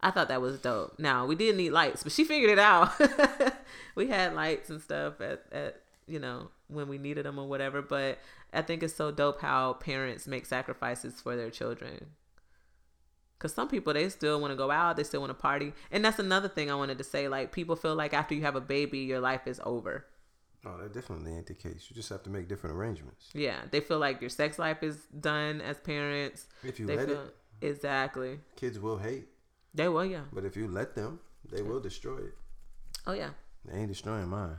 I 0.00 0.10
thought 0.10 0.28
that 0.28 0.40
was 0.40 0.58
dope. 0.58 0.98
Now 0.98 1.26
we 1.26 1.34
didn't 1.34 1.56
need 1.56 1.70
lights, 1.70 2.02
but 2.02 2.12
she 2.12 2.24
figured 2.24 2.50
it 2.50 2.58
out. 2.58 2.92
we 3.94 4.08
had 4.08 4.34
lights 4.34 4.70
and 4.70 4.80
stuff 4.80 5.20
at, 5.20 5.44
at 5.52 5.80
you 6.06 6.18
know 6.18 6.50
when 6.68 6.88
we 6.88 6.98
needed 6.98 7.26
them 7.26 7.38
or 7.38 7.48
whatever. 7.48 7.82
But 7.82 8.18
I 8.52 8.62
think 8.62 8.82
it's 8.82 8.94
so 8.94 9.10
dope 9.10 9.40
how 9.40 9.74
parents 9.74 10.26
make 10.26 10.46
sacrifices 10.46 11.20
for 11.20 11.36
their 11.36 11.50
children. 11.50 12.06
Cause 13.38 13.52
some 13.52 13.68
people 13.68 13.92
they 13.92 14.08
still 14.08 14.40
want 14.40 14.52
to 14.52 14.56
go 14.56 14.70
out, 14.70 14.96
they 14.96 15.04
still 15.04 15.20
want 15.20 15.30
to 15.30 15.34
party, 15.34 15.74
and 15.90 16.04
that's 16.04 16.18
another 16.18 16.48
thing 16.48 16.70
I 16.70 16.74
wanted 16.74 16.98
to 16.98 17.04
say. 17.04 17.28
Like 17.28 17.52
people 17.52 17.76
feel 17.76 17.94
like 17.94 18.14
after 18.14 18.34
you 18.34 18.42
have 18.42 18.56
a 18.56 18.62
baby, 18.62 19.00
your 19.00 19.20
life 19.20 19.46
is 19.46 19.60
over. 19.64 20.06
Oh, 20.64 20.78
that 20.78 20.92
definitely 20.92 21.32
ain't 21.36 21.46
the 21.46 21.54
case. 21.54 21.86
You 21.88 21.94
just 21.94 22.08
have 22.08 22.22
to 22.24 22.30
make 22.30 22.48
different 22.48 22.76
arrangements. 22.76 23.30
Yeah, 23.34 23.60
they 23.70 23.80
feel 23.80 23.98
like 23.98 24.20
your 24.20 24.30
sex 24.30 24.58
life 24.58 24.82
is 24.82 24.96
done 25.20 25.60
as 25.60 25.78
parents. 25.78 26.46
If 26.64 26.80
you 26.80 26.86
They 26.86 26.96
let 26.96 27.08
feel 27.08 27.20
it, 27.22 27.36
exactly. 27.60 28.40
kids 28.56 28.78
will 28.78 28.98
hate. 28.98 29.28
They 29.74 29.88
will, 29.88 30.04
yeah. 30.04 30.22
But 30.32 30.44
if 30.44 30.56
you 30.56 30.66
let 30.68 30.94
them, 30.94 31.20
they 31.52 31.62
will 31.62 31.80
destroy 31.80 32.18
it. 32.18 32.34
Oh 33.06 33.12
yeah, 33.12 33.30
They 33.64 33.78
ain't 33.78 33.88
destroying 33.88 34.28
mine. 34.28 34.56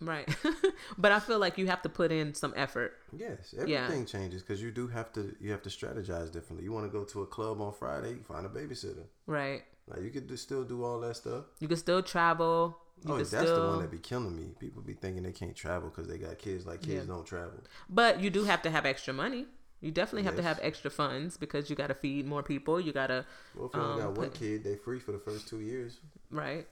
right. 0.00 0.26
but 0.98 1.12
I 1.12 1.20
feel 1.20 1.38
like 1.38 1.58
you 1.58 1.66
have 1.66 1.82
to 1.82 1.88
put 1.88 2.10
in 2.12 2.32
some 2.34 2.54
effort. 2.56 2.94
Yes, 3.12 3.54
Yeah. 3.66 3.84
everything 3.84 4.06
changes 4.06 4.42
because 4.42 4.62
you 4.62 4.70
do 4.70 4.86
have 4.88 5.12
to. 5.12 5.34
You 5.40 5.50
have 5.50 5.62
to 5.62 5.68
strategize 5.70 6.32
differently. 6.32 6.64
You 6.64 6.72
want 6.72 6.86
to 6.90 6.98
go 6.98 7.04
to 7.04 7.22
a 7.22 7.26
club 7.26 7.60
on 7.60 7.72
Friday, 7.74 8.10
you 8.14 8.22
find 8.22 8.46
a 8.46 8.48
babysitter. 8.48 9.04
Right. 9.26 9.62
Like 9.88 10.02
you 10.02 10.10
could 10.10 10.26
do, 10.28 10.36
still 10.36 10.64
do 10.64 10.84
all 10.84 11.00
that 11.00 11.16
stuff. 11.16 11.44
You 11.60 11.68
can 11.68 11.76
still 11.76 12.02
travel. 12.02 12.78
You 13.04 13.14
oh, 13.14 13.18
that's 13.18 13.30
the 13.50 13.60
one 13.66 13.80
that 13.80 13.90
be 13.90 13.98
killing 13.98 14.36
me. 14.36 14.54
People 14.60 14.80
be 14.82 14.94
thinking 14.94 15.22
they 15.24 15.32
can't 15.32 15.56
travel 15.56 15.88
because 15.90 16.06
they 16.06 16.18
got 16.18 16.38
kids. 16.38 16.66
Like 16.66 16.82
kids 16.82 17.06
Yeah. 17.06 17.14
don't 17.14 17.24
travel. 17.26 17.58
but 17.88 18.20
you 18.20 18.30
do 18.30 18.44
have 18.44 18.62
to 18.62 18.70
have 18.70 18.86
extra 18.86 19.12
money. 19.12 19.46
You 19.80 19.90
definitely 19.90 20.22
have 20.22 20.36
to 20.36 20.42
have 20.44 20.60
extra 20.62 20.90
funds 20.92 21.36
because 21.36 21.68
you 21.68 21.74
got 21.74 21.88
to 21.88 21.94
feed 21.94 22.24
more 22.26 22.44
people. 22.44 22.80
You 22.80 22.92
got 22.92 23.08
to, 23.08 23.26
Well, 23.56 23.66
if 23.66 23.74
you 23.74 23.80
only 23.80 24.02
Um, 24.02 24.14
got 24.14 24.18
one 24.18 24.30
kid, 24.30 24.62
they 24.62 24.76
free 24.76 25.00
for 25.00 25.10
the 25.10 25.18
first 25.18 25.48
two 25.48 25.58
years, 25.58 25.98
right. 26.30 26.68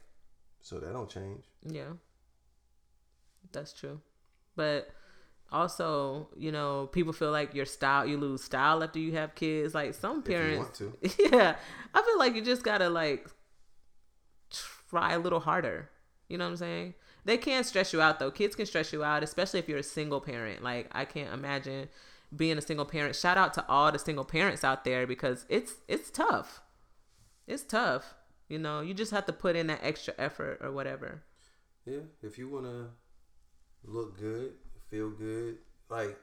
so 0.61 0.79
that 0.79 0.93
don't 0.93 1.09
change. 1.09 1.43
Yeah. 1.65 1.91
That's 3.51 3.73
true. 3.73 3.99
But 4.55 4.91
also, 5.51 6.29
you 6.37 6.53
know, 6.53 6.87
people 6.93 7.11
feel 7.11 7.31
like 7.31 7.53
your 7.53 7.65
style, 7.65 8.05
you 8.05 8.17
lose 8.17 8.41
style 8.43 8.81
after 8.81 8.99
you 8.99 9.11
have 9.13 9.35
kids. 9.35 9.75
Like 9.75 9.93
some 9.93 10.23
parents, 10.23 10.79
want 10.79 10.93
to, 11.03 11.13
yeah, 11.31 11.57
I 11.93 12.01
feel 12.01 12.17
like 12.17 12.33
you 12.35 12.41
just 12.41 12.63
gotta 12.63 12.87
like 12.89 13.27
try 14.89 15.13
a 15.13 15.19
little 15.19 15.39
harder. 15.41 15.89
You 16.31 16.37
know 16.37 16.45
what 16.45 16.51
I'm 16.51 16.57
saying? 16.57 16.93
They 17.25 17.37
can 17.37 17.63
stress 17.63 17.93
you 17.93 18.01
out 18.01 18.19
though. 18.19 18.31
Kids 18.31 18.55
can 18.55 18.65
stress 18.65 18.91
you 18.93 19.03
out, 19.03 19.23
especially 19.23 19.59
if 19.59 19.69
you're 19.69 19.77
a 19.79 19.83
single 19.83 20.21
parent. 20.21 20.63
Like 20.63 20.87
I 20.91 21.05
can't 21.05 21.33
imagine 21.33 21.89
being 22.35 22.57
a 22.57 22.61
single 22.61 22.85
parent. 22.85 23.15
Shout 23.15 23.37
out 23.37 23.53
to 23.55 23.65
all 23.67 23.91
the 23.91 23.99
single 23.99 24.25
parents 24.25 24.63
out 24.63 24.83
there 24.85 25.05
because 25.05 25.45
it's 25.49 25.73
it's 25.87 26.09
tough. 26.09 26.61
It's 27.47 27.63
tough. 27.63 28.15
You 28.49 28.59
know, 28.59 28.81
you 28.81 28.93
just 28.93 29.11
have 29.11 29.25
to 29.27 29.33
put 29.33 29.55
in 29.55 29.67
that 29.67 29.81
extra 29.83 30.13
effort 30.17 30.59
or 30.61 30.71
whatever. 30.71 31.23
yeah. 31.85 31.99
If 32.21 32.37
you 32.37 32.49
want 32.49 32.65
to 32.65 32.87
look 33.83 34.17
good, 34.19 34.53
feel 34.89 35.09
good, 35.09 35.57
like 35.89 36.17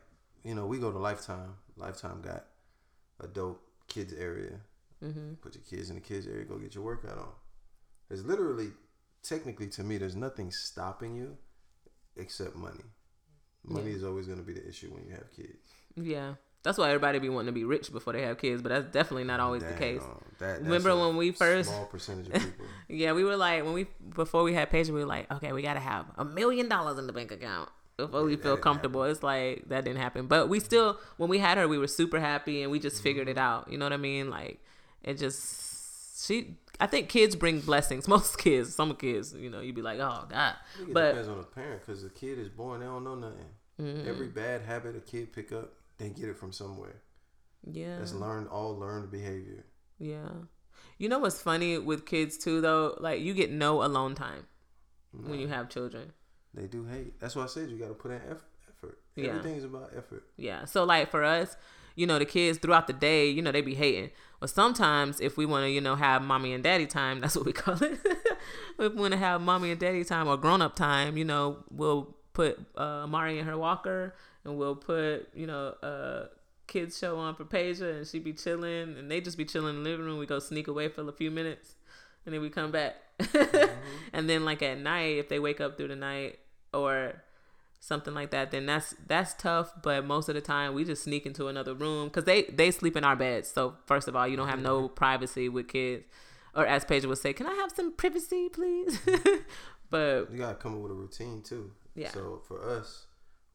you 0.44 0.54
know, 0.54 0.66
we 0.66 0.78
go 0.78 0.90
to 0.92 0.98
Lifetime. 0.98 1.54
Lifetime 1.76 2.22
got 2.22 2.44
adult 3.20 3.60
kids 3.88 4.12
area. 4.12 4.60
hmm 5.00 5.34
Put 5.42 5.54
your 5.54 5.64
kids 5.68 5.90
in 5.90 5.96
the 5.96 6.00
kids 6.02 6.26
area. 6.26 6.44
Go 6.44 6.58
get 6.58 6.74
your 6.74 6.84
workout 6.84 7.18
on. 7.18 7.32
There's 8.08 8.24
literally, 8.24 8.70
technically, 9.22 9.68
to 9.68 9.82
me, 9.84 9.98
there's 9.98 10.16
nothing 10.16 10.50
stopping 10.50 11.14
you 11.16 11.36
except 12.16 12.56
money. 12.56 12.84
Money 13.64 13.90
Yeah. 13.90 13.96
is 13.96 14.04
always 14.04 14.26
going 14.26 14.38
to 14.38 14.44
be 14.44 14.52
the 14.54 14.66
issue 14.66 14.88
when 14.88 15.04
you 15.04 15.12
have 15.12 15.30
kids. 15.34 15.68
Yeah. 15.96 16.34
That's 16.64 16.76
why 16.76 16.88
everybody 16.88 17.18
be 17.18 17.28
wanting 17.28 17.46
to 17.46 17.52
be 17.52 17.64
rich 17.64 17.92
before 17.92 18.12
they 18.12 18.22
have 18.22 18.36
kids, 18.38 18.62
but 18.62 18.70
that's 18.70 18.92
definitely 18.92 19.24
not 19.24 19.40
always 19.40 19.62
the 19.62 19.72
case. 19.74 20.02
um, 20.02 20.20
that, 20.38 20.60
Remember 20.60 20.94
when 20.96 21.16
we 21.16 21.30
first- 21.30 21.68
small 21.70 21.86
percentage 21.86 22.26
of 22.26 22.32
people. 22.42 22.66
Yeah, 22.88 23.12
we 23.12 23.24
were 23.24 23.36
like 23.36 23.64
when 23.64 23.74
we 23.74 23.86
before 24.14 24.42
we 24.42 24.54
had 24.54 24.68
Paige, 24.68 24.88
we 24.88 24.94
were 25.00 25.06
like, 25.06 25.30
okay, 25.32 25.52
we 25.52 25.62
gotta 25.62 25.80
have 25.80 26.06
a 26.16 26.24
million 26.24 26.68
dollars 26.68 26.98
in 26.98 27.06
the 27.06 27.12
bank 27.12 27.30
account 27.30 27.68
before 27.96 28.24
we 28.24 28.32
Yeah, 28.32 28.36
that 28.38 28.42
feel 28.42 28.56
comfortable. 28.56 29.04
It's 29.04 29.22
like 29.22 29.68
that 29.68 29.84
didn't 29.84 30.00
happen, 30.00 30.26
but 30.26 30.48
we 30.48 30.58
still 30.60 30.98
when 31.16 31.28
we 31.30 31.38
had 31.38 31.58
her, 31.58 31.68
we 31.68 31.78
were 31.78 31.86
super 31.86 32.18
happy 32.20 32.62
and 32.62 32.72
we 32.72 32.80
just 32.80 33.02
figured 33.02 33.28
it 33.28 33.38
out. 33.38 33.70
You 33.70 33.78
know 33.78 33.84
what 33.86 33.92
I 33.92 33.96
mean? 33.98 34.28
Like 34.28 34.60
it 35.04 35.14
just 35.14 36.26
she. 36.26 36.56
I 36.80 36.86
think 36.86 37.08
kids 37.08 37.34
bring 37.36 37.60
blessings. 37.60 38.06
Most 38.16 38.38
kids, 38.38 38.74
some 38.74 38.94
kids, 38.94 39.34
you 39.34 39.50
know, 39.50 39.60
you'd 39.60 39.74
be 39.74 39.82
like, 39.82 39.98
oh 39.98 40.26
god, 40.28 40.54
it 40.80 40.92
but 40.94 41.08
depends 41.10 41.28
on 41.28 41.38
the 41.38 41.44
parent 41.44 41.80
because 41.84 42.02
the 42.02 42.10
kid 42.10 42.38
is 42.38 42.48
born, 42.48 42.80
they 42.80 42.86
don't 42.86 43.04
know 43.04 43.14
nothing. 43.16 43.46
mm, 43.80 44.06
Every 44.06 44.28
bad 44.28 44.62
habit 44.62 44.96
a 44.96 45.00
kid 45.00 45.32
pick 45.32 45.50
up, 45.52 45.72
they 45.98 46.08
get 46.10 46.28
it 46.28 46.36
from 46.38 46.52
somewhere. 46.52 47.02
yeah, 47.64 47.98
That's 47.98 48.12
learned, 48.14 48.48
all 48.48 48.76
learned 48.78 49.10
behavior. 49.10 49.64
yeah. 49.98 50.28
You 51.00 51.08
know 51.08 51.18
what's 51.20 51.40
funny 51.40 51.78
with 51.78 52.06
kids 52.06 52.36
too, 52.36 52.60
though? 52.60 52.96
Like 52.98 53.20
you 53.20 53.32
get 53.34 53.50
no 53.52 53.84
alone 53.84 54.14
time 54.16 54.46
when 55.12 55.38
you 55.38 55.46
have 55.48 55.68
children. 55.68 56.12
they 56.54 56.66
do 56.66 56.84
hate. 56.86 57.18
That's 57.20 57.36
why 57.36 57.44
I 57.44 57.46
said 57.46 57.68
you 57.70 57.78
got 57.78 57.88
to 57.88 57.94
put 57.94 58.10
in 58.10 58.20
eff- 58.30 58.44
effort. 58.68 58.98
Yeah. 59.14 59.28
Everything's 59.28 59.62
about 59.64 59.90
effort. 59.96 60.24
Yeah. 60.36 60.64
So 60.64 60.82
like 60.84 61.10
for 61.10 61.22
us, 61.24 61.56
you 61.98 62.06
know, 62.06 62.16
the 62.16 62.24
kids 62.24 62.58
throughout 62.58 62.86
the 62.86 62.92
day, 62.92 63.28
you 63.28 63.42
know, 63.42 63.50
they 63.50 63.60
be 63.60 63.74
hating. 63.74 64.10
But 64.38 64.50
sometimes 64.50 65.20
if 65.20 65.36
we 65.36 65.44
want 65.44 65.64
to, 65.64 65.70
you 65.70 65.80
know, 65.80 65.96
have 65.96 66.22
mommy 66.22 66.52
and 66.52 66.62
daddy 66.62 66.86
time, 66.86 67.18
that's 67.20 67.34
what 67.34 67.44
we 67.44 67.52
call 67.52 67.82
it. 67.82 67.98
if 68.78 68.94
we 68.94 69.00
want 69.00 69.12
to 69.12 69.18
have 69.18 69.40
mommy 69.40 69.72
and 69.72 69.80
daddy 69.80 70.04
time 70.04 70.28
or 70.28 70.36
grown 70.36 70.62
up 70.62 70.76
time, 70.76 71.16
you 71.16 71.24
know, 71.24 71.64
we'll 71.70 72.14
put 72.34 72.56
uh, 72.76 73.04
Mari 73.08 73.40
in 73.40 73.46
her 73.46 73.58
walker 73.58 74.14
and 74.44 74.56
we'll 74.56 74.76
put, 74.76 75.28
you 75.34 75.48
know, 75.48 75.74
uh, 75.82 76.26
kids 76.68 76.96
show 76.96 77.18
on 77.18 77.34
for 77.34 77.44
Peja 77.44 77.96
and 77.96 78.06
she 78.06 78.20
be 78.20 78.32
chilling 78.32 78.96
and 78.96 79.10
they 79.10 79.20
just 79.20 79.36
be 79.36 79.44
chilling 79.44 79.76
in 79.76 79.82
the 79.82 79.90
living 79.90 80.06
room. 80.06 80.18
We 80.18 80.26
go 80.26 80.38
sneak 80.38 80.68
away 80.68 80.88
for 80.88 81.08
a 81.08 81.12
few 81.12 81.32
minutes 81.32 81.74
and 82.24 82.32
then 82.32 82.40
we 82.40 82.48
come 82.48 82.70
back. 82.70 82.94
and 84.12 84.30
then 84.30 84.44
like 84.44 84.62
at 84.62 84.78
night, 84.78 85.18
if 85.18 85.28
they 85.28 85.40
wake 85.40 85.60
up 85.60 85.76
through 85.76 85.88
the 85.88 85.96
night 85.96 86.38
or 86.72 87.24
something 87.80 88.14
like 88.14 88.30
that, 88.30 88.50
then 88.50 88.66
that's 88.66 88.94
that's 89.06 89.34
tough. 89.34 89.72
But 89.82 90.04
most 90.04 90.28
of 90.28 90.34
the 90.34 90.40
time, 90.40 90.74
we 90.74 90.84
just 90.84 91.04
sneak 91.04 91.26
into 91.26 91.48
another 91.48 91.74
room 91.74 92.08
because 92.08 92.24
they 92.24 92.42
they 92.44 92.70
sleep 92.70 92.96
in 92.96 93.04
our 93.04 93.16
beds. 93.16 93.50
So 93.50 93.76
first 93.86 94.08
of 94.08 94.16
all, 94.16 94.26
you 94.26 94.36
don't 94.36 94.48
have 94.48 94.60
no 94.60 94.88
privacy 94.88 95.48
with 95.48 95.68
kids, 95.68 96.04
or 96.54 96.66
as 96.66 96.84
Paige 96.84 97.06
would 97.06 97.18
say, 97.18 97.32
"Can 97.32 97.46
I 97.46 97.54
have 97.54 97.70
some 97.72 97.92
privacy, 97.92 98.48
please?" 98.48 98.98
but 99.90 100.30
You 100.32 100.38
got 100.38 100.50
to 100.50 100.54
come 100.56 100.74
up 100.74 100.80
with 100.80 100.92
a 100.92 100.94
routine 100.94 101.42
too. 101.42 101.72
Yeah. 101.94 102.10
So 102.10 102.42
for 102.46 102.68
us, 102.68 103.06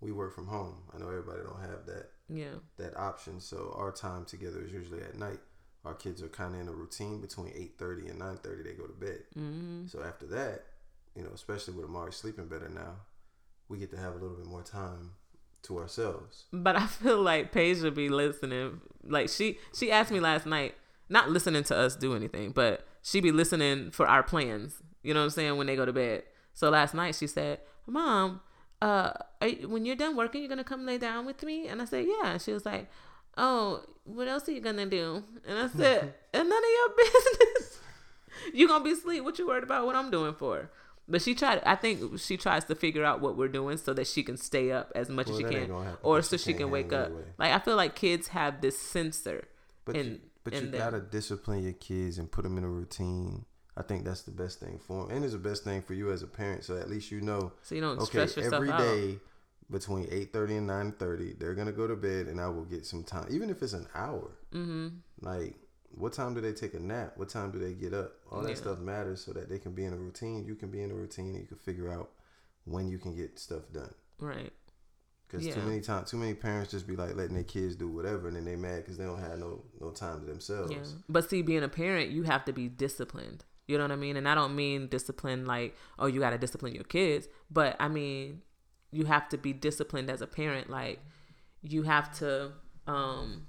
we 0.01 0.11
work 0.11 0.33
from 0.35 0.47
home. 0.47 0.83
I 0.93 0.97
know 0.99 1.07
everybody 1.07 1.41
don't 1.43 1.61
have 1.61 1.85
that 1.87 2.09
yeah, 2.29 2.55
that 2.77 2.97
option. 2.97 3.39
So 3.39 3.73
our 3.77 3.91
time 3.91 4.25
together 4.25 4.61
is 4.61 4.71
usually 4.71 5.01
at 5.01 5.15
night. 5.17 5.39
Our 5.85 5.93
kids 5.93 6.23
are 6.23 6.29
kind 6.29 6.55
of 6.55 6.61
in 6.61 6.67
a 6.69 6.71
routine 6.73 7.19
between 7.19 7.51
eight 7.55 7.75
thirty 7.77 8.07
and 8.07 8.19
nine 8.19 8.37
thirty. 8.37 8.63
They 8.63 8.73
go 8.75 8.87
to 8.87 8.93
bed. 8.93 9.23
hmm 9.33 9.85
So 9.87 10.01
after 10.01 10.25
that, 10.27 10.63
you 11.15 11.23
know, 11.23 11.31
especially 11.33 11.73
with 11.73 11.85
Amari 11.85 12.13
sleeping 12.13 12.47
better 12.47 12.69
now, 12.69 12.95
we 13.69 13.77
get 13.77 13.91
to 13.91 13.97
have 13.97 14.11
a 14.13 14.17
little 14.17 14.35
bit 14.37 14.45
more 14.45 14.61
time 14.63 15.11
to 15.63 15.77
ourselves. 15.79 16.45
but 16.51 16.75
I 16.75 16.85
feel 16.87 17.21
like 17.21 17.51
Paige 17.51 17.79
would 17.81 17.95
be 17.95 18.09
listening. 18.09 18.81
Like 19.03 19.29
she 19.29 19.57
she 19.73 19.91
asked 19.91 20.11
me 20.11 20.19
last 20.19 20.45
night, 20.45 20.75
not 21.09 21.29
listening 21.29 21.63
to 21.65 21.75
us 21.77 21.95
do 21.95 22.15
anything, 22.15 22.51
but 22.51 22.85
she 23.01 23.21
be 23.21 23.31
listening 23.31 23.91
for 23.91 24.07
our 24.07 24.23
plans. 24.23 24.81
You 25.03 25.13
know 25.13 25.21
what 25.21 25.25
I'm 25.25 25.29
saying 25.31 25.57
when 25.57 25.67
they 25.67 25.75
go 25.75 25.85
to 25.85 25.93
bed. 25.93 26.23
So 26.53 26.69
last 26.69 26.93
night 26.93 27.15
she 27.15 27.27
said, 27.27 27.59
"Mom, 27.87 28.41
uh, 28.81 29.11
are 29.41 29.47
you, 29.47 29.69
when 29.69 29.85
you're 29.85 29.95
done 29.95 30.15
working, 30.15 30.41
you're 30.41 30.49
gonna 30.49 30.63
come 30.63 30.85
lay 30.85 30.97
down 30.97 31.25
with 31.25 31.41
me?" 31.43 31.67
And 31.67 31.81
I 31.81 31.85
said, 31.85 32.05
"Yeah." 32.07 32.37
She 32.37 32.51
was 32.51 32.65
like, 32.65 32.89
"Oh, 33.37 33.83
what 34.03 34.27
else 34.27 34.47
are 34.49 34.51
you 34.51 34.61
gonna 34.61 34.85
do?" 34.85 35.23
And 35.47 35.57
I 35.59 35.67
said, 35.69 36.13
"And 36.33 36.49
none 36.53 36.63
of 36.63 36.69
your 36.69 36.89
business. 36.97 37.79
you 38.53 38.67
gonna 38.67 38.83
be 38.83 38.91
asleep. 38.91 39.23
What 39.23 39.39
you 39.39 39.47
worried 39.47 39.63
about? 39.63 39.85
What 39.85 39.95
I'm 39.95 40.11
doing 40.11 40.33
for?" 40.35 40.69
But 41.07 41.21
she 41.21 41.35
tried. 41.35 41.61
I 41.65 41.75
think 41.75 42.17
she 42.19 42.37
tries 42.37 42.63
to 42.65 42.75
figure 42.75 43.03
out 43.03 43.19
what 43.19 43.35
we're 43.37 43.49
doing 43.49 43.77
so 43.77 43.93
that 43.93 44.07
she 44.07 44.23
can 44.23 44.37
stay 44.37 44.71
up 44.71 44.91
as 44.95 45.09
much 45.09 45.27
Well, 45.27 45.35
as 45.35 45.41
she 45.51 45.55
can, 45.57 45.71
or 46.01 46.21
so 46.21 46.37
she 46.37 46.51
she 46.51 46.53
can't 46.57 46.69
wake 46.69 46.93
up. 46.93 47.07
anyway. 47.07 47.23
Like 47.37 47.51
I 47.51 47.59
feel 47.59 47.75
like 47.75 47.95
kids 47.95 48.29
have 48.29 48.61
this 48.61 48.77
sensor. 48.79 49.47
But 49.85 49.97
in- 49.97 50.05
you, 50.05 50.19
but 50.45 50.53
in 50.53 50.65
you 50.65 50.71
them. 50.71 50.79
gotta 50.79 51.01
discipline 51.01 51.61
your 51.63 51.73
kids 51.73 52.17
and 52.19 52.31
put 52.31 52.43
them 52.43 52.57
in 52.57 52.63
a 52.63 52.69
routine. 52.69 53.45
I 53.75 53.81
think 53.81 54.05
that's 54.05 54.21
the 54.21 54.31
best 54.31 54.59
thing 54.59 54.79
for 54.87 55.07
them, 55.07 55.15
and 55.15 55.25
it's 55.25 55.33
the 55.33 55.39
best 55.39 55.63
thing 55.65 55.81
for 55.81 55.93
you 55.93 56.11
as 56.11 56.21
a 56.23 56.27
parent. 56.27 56.63
So 56.63 56.77
at 56.77 56.89
least 56.89 57.11
you 57.11 57.19
know, 57.21 57.51
So 57.63 57.75
you 57.75 57.81
don't 57.81 57.97
okay, 57.97 58.05
stress 58.05 58.37
yourself 58.37 58.53
every 58.53 58.69
out. 58.69 58.77
day 58.79 59.19
between 59.71 60.07
eight 60.11 60.31
thirty 60.31 60.55
and 60.55 60.67
nine 60.67 60.91
thirty, 60.93 61.33
they're 61.33 61.55
gonna 61.55 61.71
go 61.71 61.85
to 61.87 61.95
bed, 61.95 62.27
and 62.27 62.39
I 62.39 62.47
will 62.47 62.65
get 62.65 62.85
some 62.85 63.03
time, 63.03 63.27
even 63.29 63.49
if 63.49 63.61
it's 63.63 63.73
an 63.73 63.87
hour. 63.95 64.31
Mm-hmm. 64.53 64.87
Like, 65.21 65.55
what 65.95 66.13
time 66.13 66.33
do 66.33 66.41
they 66.41 66.53
take 66.53 66.73
a 66.73 66.79
nap? 66.79 67.13
What 67.17 67.29
time 67.29 67.51
do 67.51 67.59
they 67.59 67.73
get 67.73 67.93
up? 67.93 68.13
All 68.31 68.41
that 68.43 68.49
Yeah. 68.49 68.55
stuff 68.55 68.79
matters 68.79 69.23
so 69.23 69.33
that 69.33 69.49
they 69.49 69.59
can 69.59 69.73
be 69.73 69.85
in 69.85 69.93
a 69.93 69.97
routine. 69.97 70.45
You 70.45 70.55
can 70.55 70.69
be 70.71 70.81
in 70.81 70.91
a 70.91 70.95
routine, 70.95 71.27
and 71.35 71.39
you 71.39 71.47
can 71.47 71.57
figure 71.57 71.91
out 71.91 72.11
when 72.65 72.87
you 72.87 72.97
can 72.97 73.15
get 73.15 73.37
stuff 73.39 73.63
done. 73.71 73.93
Right. 74.19 74.51
Because 75.27 75.45
Yeah. 75.47 75.55
too 75.55 75.61
many 75.61 75.81
times, 75.81 76.09
too 76.11 76.17
many 76.17 76.33
parents 76.35 76.71
just 76.71 76.85
be 76.87 76.95
like 76.95 77.15
letting 77.15 77.33
their 77.33 77.43
kids 77.43 77.75
do 77.75 77.87
whatever, 77.87 78.27
and 78.27 78.37
then 78.37 78.45
they 78.45 78.55
mad 78.55 78.83
because 78.83 78.97
they 78.97 79.05
don't 79.05 79.19
have 79.19 79.39
no 79.39 79.63
no 79.79 79.91
time 79.91 80.19
to 80.21 80.25
themselves. 80.25 80.71
Yeah. 80.71 80.83
But 81.09 81.29
see, 81.29 81.41
being 81.41 81.63
a 81.63 81.69
parent, 81.69 82.11
you 82.11 82.23
have 82.23 82.45
to 82.45 82.53
be 82.53 82.69
disciplined. 82.69 83.45
You 83.67 83.77
know 83.77 83.85
what 83.85 83.91
I 83.91 83.95
mean? 83.95 84.17
And 84.17 84.27
I 84.27 84.35
don't 84.35 84.55
mean 84.55 84.87
discipline 84.87 85.45
like, 85.45 85.75
oh, 85.97 86.05
you 86.07 86.19
got 86.19 86.31
to 86.31 86.37
discipline 86.37 86.75
your 86.75 86.83
kids. 86.83 87.27
But 87.49 87.75
I 87.79 87.87
mean, 87.87 88.41
you 88.91 89.05
have 89.05 89.29
to 89.29 89.37
be 89.37 89.53
disciplined 89.53 90.09
as 90.09 90.21
a 90.21 90.27
parent. 90.27 90.69
Like, 90.69 90.99
you 91.61 91.83
have 91.83 92.13
to, 92.19 92.51
um, 92.87 93.47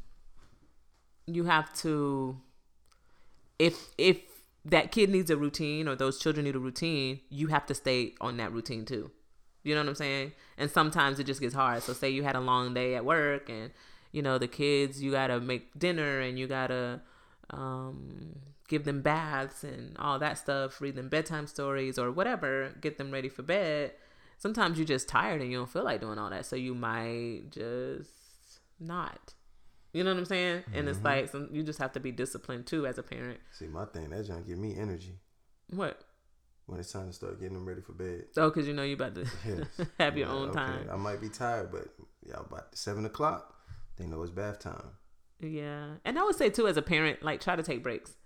you 1.26 1.44
have 1.44 1.72
to, 1.74 2.40
if, 3.58 3.88
if, 3.98 4.18
that 4.64 4.90
kid 4.90 5.10
needs 5.10 5.30
a 5.30 5.36
routine 5.36 5.86
or 5.86 5.94
those 5.94 6.18
children 6.18 6.44
need 6.44 6.56
a 6.56 6.58
routine, 6.58 7.20
you 7.28 7.48
have 7.48 7.66
to 7.66 7.74
stay 7.74 8.14
on 8.20 8.38
that 8.38 8.52
routine 8.52 8.84
too. 8.84 9.10
You 9.62 9.74
know 9.74 9.82
what 9.82 9.90
I'm 9.90 9.94
saying? 9.94 10.32
And 10.56 10.70
sometimes 10.70 11.18
it 11.18 11.24
just 11.24 11.40
gets 11.40 11.54
hard. 11.54 11.82
So 11.82 11.92
say 11.92 12.10
you 12.10 12.22
had 12.22 12.36
a 12.36 12.40
long 12.40 12.74
day 12.74 12.94
at 12.94 13.04
work 13.04 13.48
and 13.48 13.70
you 14.12 14.22
know 14.22 14.38
the 14.38 14.48
kids 14.48 15.02
you 15.02 15.10
got 15.10 15.26
to 15.26 15.40
make 15.40 15.78
dinner 15.78 16.20
and 16.20 16.38
you 16.38 16.46
got 16.46 16.68
to 16.68 17.00
um, 17.50 18.36
give 18.68 18.84
them 18.84 19.02
baths 19.02 19.64
and 19.64 19.96
all 19.98 20.18
that 20.18 20.38
stuff, 20.38 20.80
read 20.80 20.94
them 20.94 21.08
bedtime 21.08 21.46
stories 21.46 21.98
or 21.98 22.10
whatever, 22.10 22.74
get 22.80 22.98
them 22.98 23.10
ready 23.10 23.28
for 23.28 23.42
bed. 23.42 23.92
Sometimes 24.38 24.78
you're 24.78 24.86
just 24.86 25.08
tired 25.08 25.40
and 25.40 25.50
you 25.50 25.58
don't 25.58 25.70
feel 25.70 25.84
like 25.84 26.00
doing 26.00 26.18
all 26.18 26.30
that, 26.30 26.46
so 26.46 26.56
you 26.56 26.74
might 26.74 27.44
just 27.50 28.10
not. 28.80 29.34
You 29.94 30.02
know 30.02 30.10
what 30.10 30.18
I'm 30.18 30.24
saying? 30.26 30.60
Mm-hmm. 30.62 30.78
And 30.78 30.88
it's 30.88 30.98
mm-hmm. 30.98 31.06
like 31.06 31.28
some, 31.28 31.48
you 31.52 31.62
just 31.62 31.78
have 31.78 31.92
to 31.92 32.00
be 32.00 32.10
disciplined 32.10 32.66
too 32.66 32.86
as 32.86 32.98
a 32.98 33.02
parent. 33.02 33.38
See, 33.52 33.66
my 33.66 33.84
thing 33.86 34.10
that's 34.10 34.28
that 34.28 34.34
just 34.34 34.48
give 34.48 34.58
me 34.58 34.76
energy. 34.76 35.20
What? 35.70 36.00
When 36.66 36.80
it's 36.80 36.92
time 36.92 37.06
to 37.06 37.12
start 37.12 37.38
getting 37.38 37.54
them 37.54 37.64
ready 37.64 37.80
for 37.80 37.92
bed. 37.92 38.24
Oh, 38.36 38.50
because 38.50 38.66
you 38.66 38.74
know 38.74 38.82
you 38.82 38.94
about 38.94 39.14
to 39.14 39.20
yes. 39.46 39.88
have 40.00 40.18
your 40.18 40.26
yeah, 40.26 40.34
own 40.34 40.48
okay. 40.50 40.58
time. 40.58 40.88
I 40.92 40.96
might 40.96 41.20
be 41.20 41.28
tired, 41.28 41.70
but 41.70 41.88
y'all 42.26 42.44
about 42.44 42.76
seven 42.76 43.06
o'clock, 43.06 43.54
they 43.96 44.06
know 44.06 44.20
it's 44.22 44.32
bath 44.32 44.58
time. 44.58 44.90
Yeah, 45.40 45.94
and 46.04 46.18
I 46.18 46.24
would 46.24 46.36
say 46.36 46.50
too, 46.50 46.66
as 46.66 46.76
a 46.76 46.82
parent, 46.82 47.22
like 47.22 47.40
try 47.40 47.54
to 47.54 47.62
take 47.62 47.82
breaks 47.82 48.16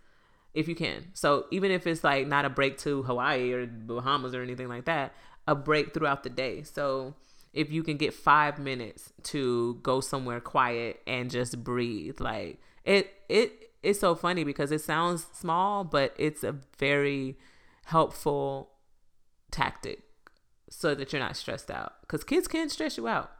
if 0.54 0.68
you 0.68 0.74
can. 0.74 1.08
So 1.12 1.46
even 1.50 1.70
if 1.70 1.86
it's 1.86 2.02
like 2.02 2.26
not 2.26 2.44
a 2.44 2.50
break 2.50 2.78
to 2.78 3.02
Hawaii 3.02 3.52
or 3.52 3.66
Bahamas 3.66 4.34
or 4.34 4.42
anything 4.42 4.68
like 4.68 4.86
that, 4.86 5.12
a 5.46 5.54
break 5.54 5.92
throughout 5.92 6.22
the 6.22 6.30
day. 6.30 6.62
So 6.62 7.14
if 7.58 7.72
you 7.72 7.82
can 7.82 7.96
get 7.96 8.14
five 8.14 8.56
minutes 8.60 9.12
to 9.24 9.80
go 9.82 10.00
somewhere 10.00 10.40
quiet 10.40 11.00
and 11.08 11.28
just 11.28 11.64
breathe, 11.64 12.20
like 12.20 12.60
it 12.84 13.12
it 13.28 13.72
it's 13.82 13.98
so 13.98 14.14
funny 14.14 14.44
because 14.44 14.70
it 14.70 14.80
sounds 14.80 15.26
small, 15.32 15.82
but 15.82 16.14
it's 16.16 16.44
a 16.44 16.54
very 16.78 17.36
helpful 17.86 18.70
tactic 19.50 20.02
so 20.70 20.94
that 20.94 21.12
you're 21.12 21.20
not 21.20 21.36
stressed 21.36 21.68
out. 21.68 21.94
Because 22.02 22.22
kids 22.22 22.46
can 22.46 22.68
stress 22.68 22.96
you 22.96 23.08
out. 23.08 23.32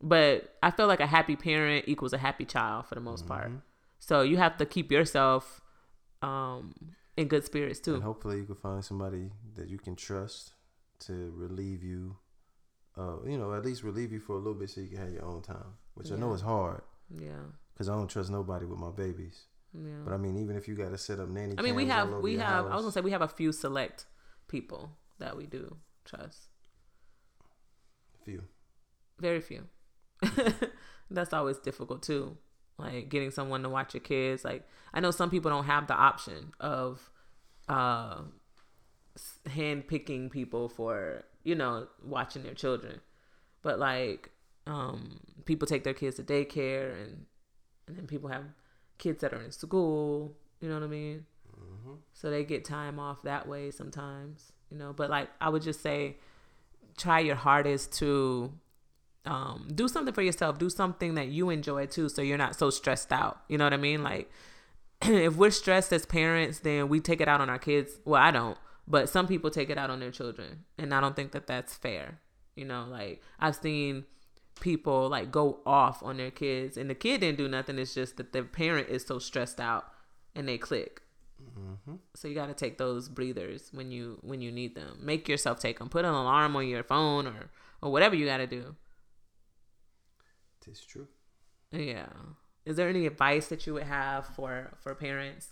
But 0.00 0.54
I 0.62 0.70
feel 0.70 0.86
like 0.86 1.00
a 1.00 1.06
happy 1.06 1.34
parent 1.34 1.86
equals 1.88 2.12
a 2.12 2.18
happy 2.18 2.44
child 2.44 2.86
for 2.86 2.94
the 2.94 3.00
most 3.00 3.24
mm-hmm. 3.24 3.34
part. 3.34 3.50
So 3.98 4.22
you 4.22 4.36
have 4.36 4.58
to 4.58 4.66
keep 4.66 4.92
yourself 4.92 5.60
um, 6.22 6.74
in 7.16 7.26
good 7.26 7.44
spirits 7.44 7.80
too. 7.80 7.94
And 7.94 8.02
hopefully, 8.04 8.36
you 8.36 8.44
can 8.44 8.54
find 8.54 8.84
somebody 8.84 9.30
that 9.56 9.68
you 9.68 9.78
can 9.78 9.96
trust 9.96 10.52
to 11.00 11.32
relieve 11.36 11.82
you. 11.82 12.16
Uh, 12.98 13.16
you 13.26 13.36
know, 13.36 13.52
at 13.52 13.64
least 13.64 13.82
relieve 13.82 14.12
you 14.12 14.20
for 14.20 14.34
a 14.34 14.38
little 14.38 14.54
bit 14.54 14.70
so 14.70 14.80
you 14.80 14.88
can 14.88 14.98
have 14.98 15.12
your 15.12 15.24
own 15.24 15.42
time, 15.42 15.74
which 15.94 16.08
yeah. 16.08 16.16
I 16.16 16.18
know 16.18 16.32
is 16.32 16.40
hard. 16.40 16.82
Yeah. 17.10 17.44
Because 17.72 17.88
I 17.88 17.94
don't 17.94 18.08
trust 18.08 18.30
nobody 18.30 18.64
with 18.64 18.78
my 18.78 18.90
babies. 18.90 19.44
Yeah. 19.74 20.00
But 20.04 20.14
I 20.14 20.16
mean, 20.16 20.38
even 20.38 20.56
if 20.56 20.66
you 20.66 20.74
got 20.74 20.90
to 20.90 20.98
set 20.98 21.20
up 21.20 21.28
nanny, 21.28 21.54
I 21.58 21.62
mean, 21.62 21.74
we 21.74 21.86
have 21.86 22.10
we 22.20 22.36
have. 22.38 22.64
House, 22.64 22.72
I 22.72 22.74
was 22.74 22.84
gonna 22.84 22.92
say 22.92 23.00
we 23.02 23.10
have 23.10 23.22
a 23.22 23.28
few 23.28 23.52
select 23.52 24.06
people 24.48 24.96
that 25.18 25.36
we 25.36 25.46
do 25.46 25.76
trust. 26.04 26.48
Few. 28.24 28.44
Very 29.20 29.40
few. 29.40 29.64
That's 31.10 31.32
always 31.32 31.58
difficult 31.58 32.02
too. 32.02 32.38
Like 32.78 33.08
getting 33.08 33.30
someone 33.30 33.62
to 33.62 33.68
watch 33.68 33.92
your 33.92 34.00
kids. 34.00 34.44
Like 34.44 34.66
I 34.94 35.00
know 35.00 35.10
some 35.10 35.30
people 35.30 35.50
don't 35.50 35.64
have 35.64 35.86
the 35.86 35.94
option 35.94 36.52
of 36.60 37.10
uh 37.68 38.22
hand 39.46 39.88
picking 39.88 40.30
people 40.30 40.68
for, 40.68 41.24
you 41.46 41.54
know, 41.54 41.86
watching 42.04 42.42
their 42.42 42.54
children. 42.54 43.00
But 43.62 43.78
like 43.78 44.30
um 44.66 45.20
people 45.44 45.66
take 45.66 45.84
their 45.84 45.94
kids 45.94 46.16
to 46.16 46.22
daycare 46.22 46.92
and 47.02 47.26
and 47.86 47.96
then 47.96 48.06
people 48.06 48.28
have 48.28 48.44
kids 48.98 49.20
that 49.20 49.32
are 49.32 49.40
in 49.40 49.52
school, 49.52 50.36
you 50.60 50.68
know 50.68 50.74
what 50.74 50.82
I 50.82 50.88
mean? 50.88 51.24
Mm-hmm. 51.56 51.94
So 52.12 52.30
they 52.30 52.44
get 52.44 52.64
time 52.64 52.98
off 52.98 53.22
that 53.22 53.46
way 53.46 53.70
sometimes, 53.70 54.52
you 54.70 54.76
know. 54.76 54.92
But 54.92 55.08
like 55.08 55.28
I 55.40 55.48
would 55.48 55.62
just 55.62 55.82
say 55.82 56.16
try 56.96 57.20
your 57.20 57.36
hardest 57.36 57.92
to 57.98 58.52
um, 59.24 59.68
do 59.74 59.88
something 59.88 60.14
for 60.14 60.22
yourself. 60.22 60.58
Do 60.58 60.70
something 60.70 61.14
that 61.14 61.28
you 61.28 61.50
enjoy 61.50 61.86
too, 61.86 62.08
so 62.08 62.22
you're 62.22 62.38
not 62.38 62.56
so 62.56 62.70
stressed 62.70 63.12
out. 63.12 63.40
You 63.48 63.58
know 63.58 63.64
what 63.64 63.72
I 63.72 63.78
mean? 63.78 64.02
Like, 64.02 64.30
if 65.02 65.36
we're 65.36 65.50
stressed 65.50 65.92
as 65.92 66.06
parents, 66.06 66.60
then 66.60 66.88
we 66.88 67.00
take 67.00 67.20
it 67.20 67.28
out 67.28 67.40
on 67.40 67.50
our 67.50 67.58
kids. 67.58 67.92
Well, 68.04 68.22
I 68.22 68.30
don't, 68.30 68.56
but 68.86 69.08
some 69.08 69.26
people 69.26 69.50
take 69.50 69.70
it 69.70 69.78
out 69.78 69.90
on 69.90 70.00
their 70.00 70.10
children, 70.10 70.64
and 70.78 70.94
I 70.94 71.00
don't 71.00 71.16
think 71.16 71.32
that 71.32 71.46
that's 71.46 71.74
fair. 71.74 72.20
You 72.54 72.64
know, 72.64 72.86
like 72.88 73.22
I've 73.38 73.56
seen 73.56 74.04
people 74.60 75.08
like 75.08 75.30
go 75.30 75.60
off 75.66 76.02
on 76.02 76.16
their 76.16 76.30
kids, 76.30 76.76
and 76.76 76.88
the 76.88 76.94
kid 76.94 77.20
didn't 77.20 77.38
do 77.38 77.48
nothing. 77.48 77.78
It's 77.78 77.94
just 77.94 78.16
that 78.16 78.32
the 78.32 78.42
parent 78.42 78.88
is 78.88 79.04
so 79.04 79.18
stressed 79.18 79.60
out, 79.60 79.86
and 80.34 80.48
they 80.48 80.58
click. 80.58 81.02
Mm-hmm. 81.42 81.96
So 82.14 82.28
you 82.28 82.34
got 82.34 82.46
to 82.46 82.54
take 82.54 82.78
those 82.78 83.08
breathers 83.08 83.70
when 83.72 83.90
you 83.90 84.18
when 84.22 84.40
you 84.40 84.50
need 84.50 84.74
them. 84.74 84.98
Make 85.00 85.28
yourself 85.28 85.60
take 85.60 85.78
them. 85.78 85.88
Put 85.88 86.04
an 86.04 86.14
alarm 86.14 86.56
on 86.56 86.66
your 86.68 86.82
phone 86.82 87.26
or 87.26 87.50
or 87.82 87.92
whatever 87.92 88.16
you 88.16 88.26
got 88.26 88.38
to 88.38 88.46
do 88.46 88.76
it's 90.68 90.84
true. 90.84 91.08
Yeah. 91.72 92.06
Is 92.64 92.76
there 92.76 92.88
any 92.88 93.06
advice 93.06 93.48
that 93.48 93.66
you 93.66 93.74
would 93.74 93.84
have 93.84 94.26
for 94.26 94.72
for 94.80 94.94
parents? 94.94 95.48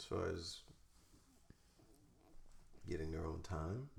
As 0.00 0.06
far 0.06 0.30
as 0.30 0.60
getting 2.88 3.10
their 3.10 3.26
own 3.26 3.40
time? 3.42 3.90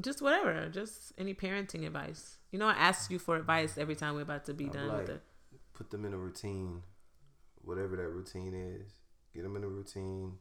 Just 0.00 0.20
whatever. 0.20 0.68
Just 0.68 1.12
any 1.16 1.32
parenting 1.32 1.86
advice. 1.86 2.38
You 2.50 2.58
know, 2.58 2.66
I 2.66 2.72
ask 2.72 3.08
you 3.08 3.20
for 3.20 3.36
advice 3.36 3.78
every 3.78 3.94
time 3.94 4.14
we're 4.14 4.22
about 4.22 4.46
to 4.46 4.54
be 4.54 4.64
I'd 4.64 4.72
done 4.72 4.88
like, 4.88 4.98
with 5.02 5.10
it. 5.10 5.22
Put 5.72 5.90
them 5.90 6.04
in 6.04 6.12
a 6.12 6.16
routine, 6.16 6.82
whatever 7.62 7.94
that 7.94 8.08
routine 8.08 8.52
is. 8.52 8.90
Get 9.32 9.44
them 9.44 9.54
in 9.54 9.62
a 9.62 9.68
routine. 9.68 10.32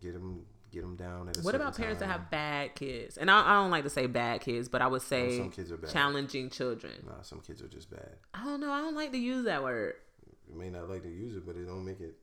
Get 0.00 0.14
them 0.14 0.46
get 0.70 0.80
them 0.80 0.96
down. 0.96 1.28
At 1.28 1.36
what 1.42 1.54
about 1.54 1.76
parents 1.76 2.00
time. 2.00 2.08
that 2.08 2.18
have 2.18 2.30
bad 2.30 2.74
kids? 2.74 3.18
And 3.18 3.30
I, 3.30 3.50
I, 3.50 3.54
don't 3.56 3.70
like 3.70 3.84
to 3.84 3.90
say 3.90 4.06
bad 4.06 4.40
kids, 4.40 4.70
but 4.70 4.80
I 4.80 4.86
would 4.86 5.02
say 5.02 5.36
some 5.36 5.50
kids 5.50 5.70
are 5.70 5.76
bad. 5.76 5.90
challenging 5.90 6.48
children. 6.48 6.94
Nah, 7.06 7.20
some 7.20 7.40
kids 7.40 7.60
are 7.60 7.68
just 7.68 7.90
bad. 7.90 8.16
I 8.32 8.44
don't 8.44 8.60
know. 8.60 8.72
I 8.72 8.80
don't 8.80 8.96
like 8.96 9.12
to 9.12 9.18
use 9.18 9.44
that 9.44 9.62
word. 9.62 9.96
You 10.48 10.58
may 10.58 10.70
not 10.70 10.88
like 10.88 11.02
to 11.02 11.10
use 11.10 11.36
it, 11.36 11.44
but 11.44 11.56
it 11.56 11.66
don't 11.66 11.84
make 11.84 12.00
it. 12.00 12.16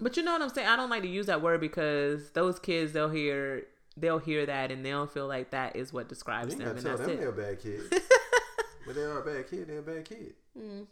But 0.00 0.16
you 0.16 0.22
know 0.22 0.32
what 0.32 0.42
I'm 0.42 0.50
saying? 0.50 0.68
I 0.68 0.76
don't 0.76 0.90
like 0.90 1.02
to 1.02 1.08
use 1.08 1.26
that 1.26 1.42
word 1.42 1.60
because 1.60 2.30
those 2.30 2.58
kids 2.58 2.92
they'll 2.92 3.10
hear 3.10 3.66
they'll 3.96 4.18
hear 4.18 4.44
that 4.46 4.72
and 4.72 4.84
they'll 4.84 5.06
feel 5.06 5.28
like 5.28 5.50
that 5.50 5.76
is 5.76 5.92
what 5.92 6.08
describes 6.08 6.56
them. 6.56 6.68
And 6.68 6.80
tell 6.80 6.96
that's 6.96 7.08
them 7.08 7.10
it. 7.10 7.20
they're 7.20 7.28
a 7.28 7.32
bad 7.32 7.60
kids. 7.60 7.88
but 8.86 8.94
they 8.94 9.02
are 9.02 9.20
a 9.20 9.24
bad 9.24 9.48
kid. 9.48 9.68
They're 9.68 9.78
a 9.78 9.82
bad 9.82 10.04
kid. 10.04 10.34
Mm. 10.58 10.86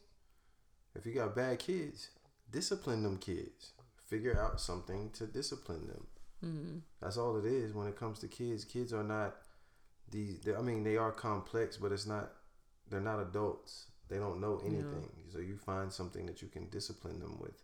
If 0.94 1.06
you 1.06 1.14
got 1.14 1.34
bad 1.34 1.58
kids, 1.58 2.10
discipline 2.50 3.02
them 3.02 3.18
kids. 3.18 3.72
Figure 4.06 4.38
out 4.38 4.60
something 4.60 5.10
to 5.14 5.26
discipline 5.26 5.88
them. 5.88 6.06
Mm-hmm. 6.44 6.78
That's 7.00 7.16
all 7.16 7.36
it 7.38 7.46
is 7.46 7.72
when 7.72 7.86
it 7.86 7.96
comes 7.96 8.18
to 8.20 8.28
kids. 8.28 8.64
Kids 8.64 8.92
are 8.92 9.04
not 9.04 9.36
these. 10.10 10.40
I 10.56 10.60
mean, 10.60 10.84
they 10.84 10.96
are 10.96 11.12
complex, 11.12 11.76
but 11.76 11.92
it's 11.92 12.06
not. 12.06 12.32
They're 12.90 13.00
not 13.00 13.20
adults. 13.20 13.86
They 14.08 14.18
don't 14.18 14.40
know 14.40 14.60
anything. 14.64 15.08
Yeah. 15.16 15.32
So 15.32 15.38
you 15.38 15.56
find 15.56 15.90
something 15.90 16.26
that 16.26 16.42
you 16.42 16.48
can 16.48 16.68
discipline 16.68 17.20
them 17.20 17.38
with. 17.40 17.62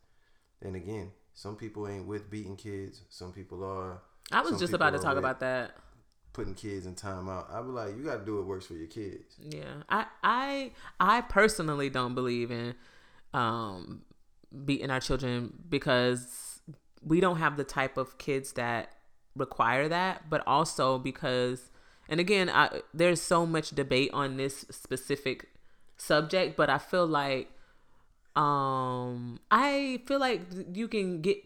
And 0.62 0.74
again, 0.74 1.10
some 1.38 1.54
people 1.54 1.86
ain't 1.86 2.04
with 2.04 2.28
beating 2.28 2.56
kids. 2.56 3.02
Some 3.10 3.30
people 3.32 3.62
are. 3.62 4.02
I 4.32 4.40
was 4.40 4.58
just 4.58 4.72
about 4.72 4.90
to 4.94 4.98
talk 4.98 5.16
about 5.16 5.38
that. 5.38 5.76
Putting 6.32 6.54
kids 6.54 6.84
in 6.84 6.96
timeout. 6.96 7.48
I 7.52 7.62
be 7.62 7.68
like, 7.68 7.96
you 7.96 8.02
got 8.02 8.18
to 8.18 8.24
do 8.24 8.38
what 8.38 8.46
works 8.46 8.66
for 8.66 8.74
your 8.74 8.88
kids. 8.88 9.36
Yeah, 9.38 9.84
I, 9.88 10.06
I, 10.24 10.72
I 10.98 11.20
personally 11.20 11.90
don't 11.90 12.16
believe 12.16 12.50
in 12.50 12.74
um, 13.32 14.02
beating 14.64 14.90
our 14.90 14.98
children 14.98 15.52
because 15.68 16.60
we 17.04 17.20
don't 17.20 17.38
have 17.38 17.56
the 17.56 17.62
type 17.62 17.96
of 17.98 18.18
kids 18.18 18.54
that 18.54 18.90
require 19.36 19.88
that, 19.88 20.28
but 20.28 20.42
also 20.44 20.98
because, 20.98 21.70
and 22.08 22.18
again, 22.18 22.50
I, 22.50 22.82
there's 22.92 23.22
so 23.22 23.46
much 23.46 23.70
debate 23.70 24.10
on 24.12 24.38
this 24.38 24.66
specific 24.72 25.46
subject, 25.98 26.56
but 26.56 26.68
I 26.68 26.78
feel 26.78 27.06
like, 27.06 27.52
um, 28.36 29.40
I 29.50 30.02
feel 30.06 30.20
like 30.20 30.42
you 30.72 30.88
can 30.88 31.20
get 31.20 31.38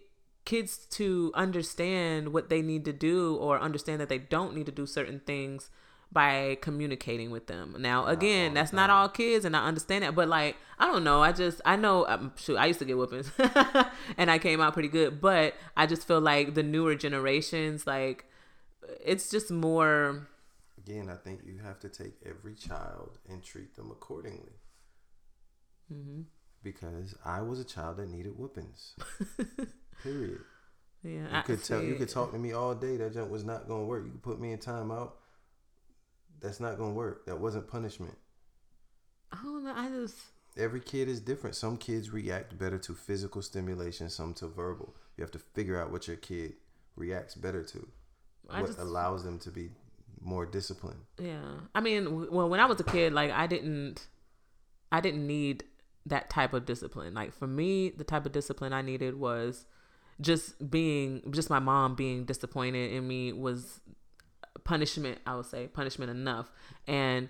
kids 0.44 0.86
to 0.90 1.30
understand 1.34 2.32
what 2.32 2.50
they 2.50 2.62
need 2.62 2.84
to 2.84 2.92
do 2.92 3.36
or 3.36 3.60
understand 3.60 4.00
that 4.00 4.08
they 4.08 4.18
don't 4.18 4.54
need 4.54 4.66
to 4.66 4.72
do 4.72 4.86
certain 4.86 5.20
things 5.20 5.70
by 6.12 6.58
communicating 6.60 7.30
with 7.30 7.46
them. 7.46 7.74
Now, 7.78 8.06
again, 8.06 8.52
that's 8.54 8.72
not 8.72 8.90
all 8.90 9.08
kids, 9.08 9.44
and 9.44 9.56
I 9.56 9.64
understand 9.64 10.04
that. 10.04 10.14
But 10.14 10.28
like, 10.28 10.56
I 10.78 10.86
don't 10.86 11.04
know. 11.04 11.22
I 11.22 11.32
just 11.32 11.60
I 11.64 11.76
know. 11.76 12.06
Um, 12.06 12.32
shoot, 12.36 12.56
I 12.56 12.66
used 12.66 12.80
to 12.80 12.84
get 12.84 12.98
whoopings, 12.98 13.30
and 14.18 14.30
I 14.30 14.38
came 14.38 14.60
out 14.60 14.74
pretty 14.74 14.88
good. 14.88 15.20
But 15.20 15.54
I 15.76 15.86
just 15.86 16.06
feel 16.06 16.20
like 16.20 16.54
the 16.54 16.62
newer 16.62 16.94
generations, 16.94 17.86
like, 17.86 18.26
it's 19.04 19.30
just 19.30 19.50
more. 19.50 20.28
Again, 20.76 21.08
I 21.08 21.16
think 21.16 21.40
you 21.46 21.60
have 21.64 21.78
to 21.80 21.88
take 21.88 22.14
every 22.26 22.54
child 22.54 23.18
and 23.28 23.42
treat 23.42 23.76
them 23.76 23.90
accordingly. 23.90 24.58
Mm-hmm. 25.92 26.22
Because 26.62 27.14
I 27.24 27.40
was 27.40 27.58
a 27.58 27.64
child 27.64 27.96
that 27.96 28.08
needed 28.08 28.38
whoopings. 28.38 28.94
Period. 30.02 30.40
Yeah, 31.02 31.10
you 31.10 31.26
I 31.32 31.40
could 31.42 31.64
tell. 31.64 31.82
You 31.82 31.96
could 31.96 32.08
talk 32.08 32.32
to 32.32 32.38
me 32.38 32.52
all 32.52 32.74
day. 32.74 32.96
That 32.96 33.14
jump 33.14 33.30
was 33.30 33.44
not 33.44 33.66
going 33.66 33.82
to 33.82 33.86
work. 33.86 34.04
You 34.04 34.12
could 34.12 34.22
put 34.22 34.40
me 34.40 34.52
in 34.52 34.58
timeout 34.58 35.12
that's 36.42 36.60
not 36.60 36.76
gonna 36.76 36.92
work. 36.92 37.24
That 37.26 37.38
wasn't 37.40 37.68
punishment. 37.68 38.18
I 39.32 39.38
don't 39.42 39.64
know. 39.64 39.72
I 39.74 39.88
just 39.88 40.16
every 40.58 40.80
kid 40.80 41.08
is 41.08 41.20
different. 41.20 41.56
Some 41.56 41.76
kids 41.76 42.10
react 42.10 42.58
better 42.58 42.78
to 42.78 42.94
physical 42.94 43.40
stimulation, 43.40 44.10
some 44.10 44.34
to 44.34 44.48
verbal. 44.48 44.94
You 45.16 45.22
have 45.22 45.30
to 45.30 45.38
figure 45.38 45.80
out 45.80 45.90
what 45.90 46.08
your 46.08 46.16
kid 46.16 46.54
reacts 46.96 47.34
better 47.34 47.62
to. 47.62 47.88
I 48.50 48.60
what 48.60 48.66
just, 48.66 48.78
allows 48.80 49.24
them 49.24 49.38
to 49.40 49.50
be 49.50 49.70
more 50.20 50.44
disciplined. 50.44 51.00
Yeah. 51.18 51.54
I 51.74 51.80
mean, 51.80 52.30
well, 52.30 52.48
when 52.48 52.60
I 52.60 52.66
was 52.66 52.80
a 52.80 52.84
kid, 52.84 53.12
like 53.12 53.30
I 53.30 53.46
didn't 53.46 54.06
I 54.90 55.00
didn't 55.00 55.26
need 55.26 55.64
that 56.06 56.30
type 56.30 56.52
of 56.52 56.64
discipline. 56.64 57.14
Like 57.14 57.32
for 57.32 57.46
me, 57.46 57.90
the 57.90 58.04
type 58.04 58.26
of 58.26 58.32
discipline 58.32 58.72
I 58.72 58.82
needed 58.82 59.18
was 59.18 59.66
just 60.20 60.70
being 60.70 61.22
just 61.30 61.50
my 61.50 61.58
mom 61.58 61.94
being 61.94 62.24
disappointed 62.24 62.92
in 62.92 63.06
me 63.06 63.32
was 63.32 63.80
punishment, 64.64 65.18
I 65.26 65.36
would 65.36 65.46
say, 65.46 65.68
punishment 65.68 66.10
enough. 66.10 66.50
And 66.86 67.28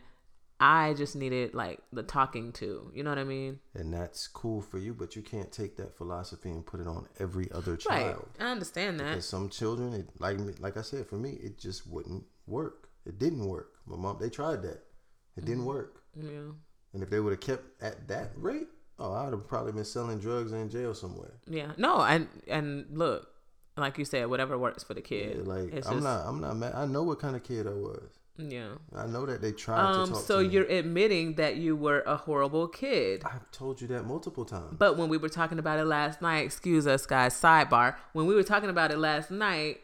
I 0.61 0.95
just 0.95 1.17
needed 1.17 1.55
like 1.55 1.81
the 1.93 2.03
talking 2.03 2.53
to, 2.53 2.91
you 2.95 3.03
know 3.03 3.11
what 3.11 3.19
I 3.19 3.25
mean? 3.25 3.59
And 3.75 3.93
that's 3.93 4.29
cool 4.29 4.63
for 4.63 4.79
you, 4.79 4.95
but 4.95 5.17
you 5.17 5.23
can't 5.23 5.51
take 5.51 5.77
that 5.77 5.97
philosophy 5.97 6.51
and 6.51 6.65
put 6.65 6.81
it 6.81 6.87
on 6.87 7.09
every 7.19 7.51
other 7.53 7.77
child. 7.77 8.29
Right. 8.39 8.47
I 8.47 8.53
understand 8.53 9.01
that. 9.01 9.09
Because 9.09 9.29
some 9.29 9.49
children, 9.49 9.93
it, 9.93 10.09
like 10.19 10.39
me- 10.39 10.55
like 10.61 10.77
I 10.77 10.83
said, 10.83 11.07
for 11.07 11.17
me, 11.17 11.31
it 11.43 11.59
just 11.59 11.87
wouldn't 11.87 12.25
work. 12.47 12.91
It 13.05 13.19
didn't 13.19 13.47
work. 13.47 13.73
My 13.87 13.97
mom, 13.97 14.19
they 14.21 14.31
tried 14.31 14.63
that. 14.63 14.85
It 15.37 15.45
didn't 15.45 15.59
mm-hmm. 15.59 15.67
work. 15.67 16.05
Yeah. 16.17 16.53
And 16.95 17.03
if 17.03 17.11
they 17.11 17.21
would 17.21 17.31
have 17.33 17.41
kept 17.41 17.83
at 17.83 18.09
that 18.09 18.31
rate, 18.37 18.69
oh, 18.99 19.13
I 19.13 19.25
would 19.25 19.33
have 19.33 19.47
probably 19.49 19.73
been 19.73 19.85
selling 19.85 20.19
drugs 20.19 20.53
in 20.53 20.69
jail 20.69 20.95
somewhere. 20.95 21.33
Yeah. 21.49 21.73
No, 21.77 22.03
and 22.03 22.29
and 22.49 22.87
look, 22.93 23.29
like 23.77 23.97
you 23.99 24.05
said, 24.05 24.27
whatever 24.29 24.59
works 24.59 24.83
for 24.85 24.95
the 24.95 25.01
kid. 25.01 25.39
Yeah, 25.39 25.43
like 25.53 25.73
I'm 25.73 25.81
just, 25.83 26.03
not, 26.03 26.27
I'm 26.27 26.41
not 26.41 26.57
mad. 26.57 26.73
I 26.75 26.85
know 26.87 27.03
what 27.03 27.19
kind 27.19 27.35
of 27.37 27.43
kid 27.43 27.67
I 27.67 27.71
was. 27.71 28.03
Yeah. 28.39 28.69
I 28.95 29.07
know 29.07 29.27
that 29.27 29.43
they 29.43 29.53
tried 29.53 29.93
to 29.93 29.99
Um. 30.01 30.09
talk 30.11 30.23
So 30.23 30.43
to 30.43 30.49
you're 30.49 30.65
admitting 30.65 31.35
that 31.35 31.57
you 31.57 31.77
were 31.77 32.01
a 32.07 32.17
horrible 32.17 32.67
kid. 32.69 33.23
I've 33.25 33.51
told 33.53 33.81
you 33.81 33.87
that 33.89 34.05
multiple 34.05 34.45
times. 34.45 34.75
But 34.79 34.97
when 34.97 35.09
we 35.11 35.17
were 35.19 35.29
talking 35.29 35.59
about 35.59 35.79
it 35.79 35.85
last 35.85 36.21
night, 36.23 36.45
excuse 36.45 36.87
us, 36.87 37.05
guys. 37.07 37.35
Sidebar. 37.35 37.97
When 38.15 38.27
we 38.27 38.35
were 38.35 38.43
talking 38.43 38.71
about 38.71 38.91
it 38.91 38.99
last 38.99 39.31
night, 39.31 39.81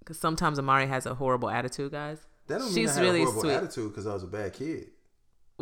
because 0.00 0.18
sometimes 0.18 0.58
Amari 0.58 0.86
has 0.88 1.06
a 1.06 1.14
horrible 1.14 1.48
attitude, 1.48 1.92
guys. 1.92 2.18
that 2.48 2.58
don't 2.58 2.66
mean 2.66 2.74
she's 2.74 2.90
I 2.90 2.94
had 2.94 3.02
really 3.02 3.22
a 3.22 3.24
horrible 3.24 3.42
sweet. 3.42 3.52
attitude 3.52 3.90
because 3.92 4.06
I 4.08 4.14
was 4.14 4.24
a 4.24 4.26
bad 4.28 4.52
kid. 4.52 4.90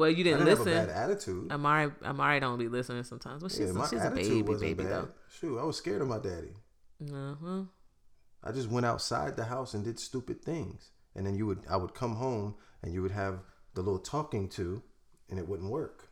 Well, 0.00 0.10
you 0.10 0.24
didn't, 0.24 0.46
didn't 0.46 0.58
listen. 0.58 0.72
have 0.72 0.84
a 0.84 0.92
bad 0.92 1.10
attitude. 1.10 1.52
Amari, 1.52 1.92
Amari 2.04 2.40
don't 2.40 2.58
be 2.58 2.68
listening 2.68 3.04
sometimes. 3.04 3.42
Well, 3.42 3.50
she's, 3.50 3.60
yeah, 3.60 3.72
my 3.72 3.86
she's 3.86 4.02
a 4.02 4.10
baby, 4.10 4.42
baby 4.42 4.82
bad. 4.82 4.92
though. 4.92 5.08
Shoot, 5.38 5.58
I 5.58 5.64
was 5.64 5.76
scared 5.76 6.02
of 6.02 6.08
my 6.08 6.18
daddy. 6.18 6.54
Uh-huh. 7.02 7.62
I 8.42 8.52
just 8.52 8.68
went 8.68 8.86
outside 8.86 9.36
the 9.36 9.44
house 9.44 9.74
and 9.74 9.84
did 9.84 10.00
stupid 10.00 10.42
things, 10.42 10.90
and 11.14 11.26
then 11.26 11.34
you 11.34 11.46
would, 11.46 11.60
I 11.68 11.76
would 11.76 11.94
come 11.94 12.16
home 12.16 12.54
and 12.82 12.94
you 12.94 13.02
would 13.02 13.10
have 13.10 13.40
the 13.74 13.82
little 13.82 13.98
talking 13.98 14.48
to, 14.50 14.82
and 15.28 15.38
it 15.38 15.46
wouldn't 15.46 15.70
work. 15.70 16.08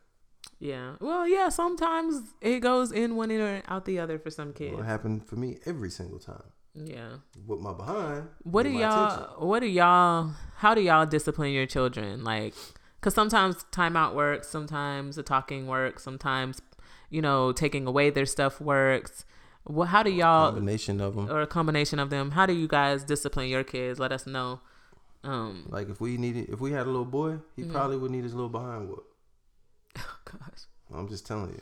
Yeah. 0.59 0.95
Well, 0.99 1.27
yeah. 1.27 1.49
Sometimes 1.49 2.21
it 2.41 2.59
goes 2.59 2.91
in 2.91 3.15
one 3.15 3.31
ear 3.31 3.47
and 3.47 3.63
out 3.67 3.85
the 3.85 3.99
other 3.99 4.19
for 4.19 4.29
some 4.29 4.53
kids. 4.53 4.77
It 4.77 4.85
happened 4.85 5.27
for 5.27 5.35
me 5.35 5.57
every 5.65 5.89
single 5.89 6.19
time. 6.19 6.43
Yeah. 6.75 7.17
With 7.47 7.59
my 7.59 7.73
behind. 7.73 8.27
What 8.43 8.63
do 8.63 8.69
y'all? 8.69 9.13
attention. 9.13 9.47
What 9.47 9.59
do 9.61 9.67
y'all? 9.67 10.31
How 10.57 10.73
do 10.73 10.81
y'all 10.81 11.05
discipline 11.05 11.51
your 11.51 11.65
children? 11.65 12.23
Like, 12.23 12.53
because 12.99 13.13
sometimes 13.13 13.65
timeout 13.71 14.13
works, 14.13 14.47
sometimes 14.49 15.15
the 15.15 15.23
talking 15.23 15.67
works, 15.67 16.03
sometimes 16.03 16.61
you 17.09 17.21
know 17.21 17.51
taking 17.51 17.87
away 17.87 18.09
their 18.09 18.25
stuff 18.25 18.59
works. 18.61 19.25
Well, 19.65 19.87
how 19.87 20.03
do 20.03 20.09
y'all? 20.11 20.51
Combination 20.51 20.99
of 21.01 21.15
them. 21.15 21.29
Or 21.29 21.41
a 21.41 21.47
combination 21.47 21.99
of 21.99 22.09
them. 22.09 22.31
How 22.31 22.45
do 22.45 22.53
you 22.53 22.67
guys 22.67 23.03
discipline 23.03 23.49
your 23.49 23.63
kids? 23.63 23.99
Let 23.99 24.11
us 24.11 24.25
know. 24.25 24.61
Um. 25.23 25.65
Like 25.69 25.89
if 25.89 25.99
we 26.01 26.17
needed, 26.17 26.49
if 26.49 26.59
we 26.59 26.71
had 26.71 26.83
a 26.87 26.89
little 26.89 27.05
boy, 27.05 27.39
he 27.55 27.63
Mm-hmm. 27.63 27.71
probably 27.71 27.97
would 27.97 28.11
need 28.11 28.23
his 28.23 28.33
little 28.33 28.49
behind 28.49 28.89
whoop. 28.89 29.05
Oh 29.97 30.17
gosh. 30.25 30.61
I'm 30.93 31.07
just 31.07 31.25
telling 31.27 31.51
you. 31.51 31.61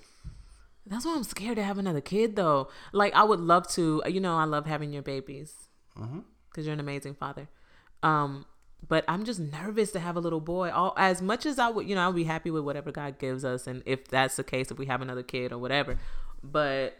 That's 0.86 1.06
why 1.06 1.15
I'm 1.15 1.23
scared 1.23 1.58
to 1.58 1.63
have 1.63 1.78
another 1.78 2.00
kid 2.02 2.36
though. 2.38 2.69
Like 2.93 3.13
I 3.13 3.23
would 3.23 3.39
love 3.41 3.67
to, 3.71 4.02
you 4.08 4.21
know, 4.21 4.38
I 4.38 4.45
love 4.45 4.65
having 4.65 4.93
your 4.93 5.02
babies 5.04 5.54
because 5.95 6.65
you're 6.65 6.73
an 6.73 6.80
amazing 6.80 7.15
father. 7.15 7.50
Um, 8.04 8.45
but 8.86 9.06
I'm 9.08 9.24
just 9.26 9.40
nervous 9.40 9.92
to 9.94 10.00
have 10.00 10.16
a 10.16 10.20
little 10.20 10.42
boy. 10.42 10.72
All 10.72 10.94
as 10.98 11.22
much 11.22 11.46
as 11.46 11.60
I 11.60 11.70
would, 11.70 11.88
you 11.88 11.96
know, 11.96 12.02
I'll 12.02 12.13
be 12.13 12.24
happy 12.26 12.52
with 12.52 12.63
whatever 12.63 12.92
God 12.92 13.20
gives 13.20 13.46
us, 13.46 13.68
and 13.68 13.84
if 13.86 14.08
that's 14.08 14.36
the 14.36 14.44
case, 14.44 14.72
if 14.72 14.78
we 14.78 14.86
have 14.88 15.02
another 15.02 15.24
kid 15.24 15.52
or 15.52 15.58
whatever. 15.58 15.98
But 16.44 16.98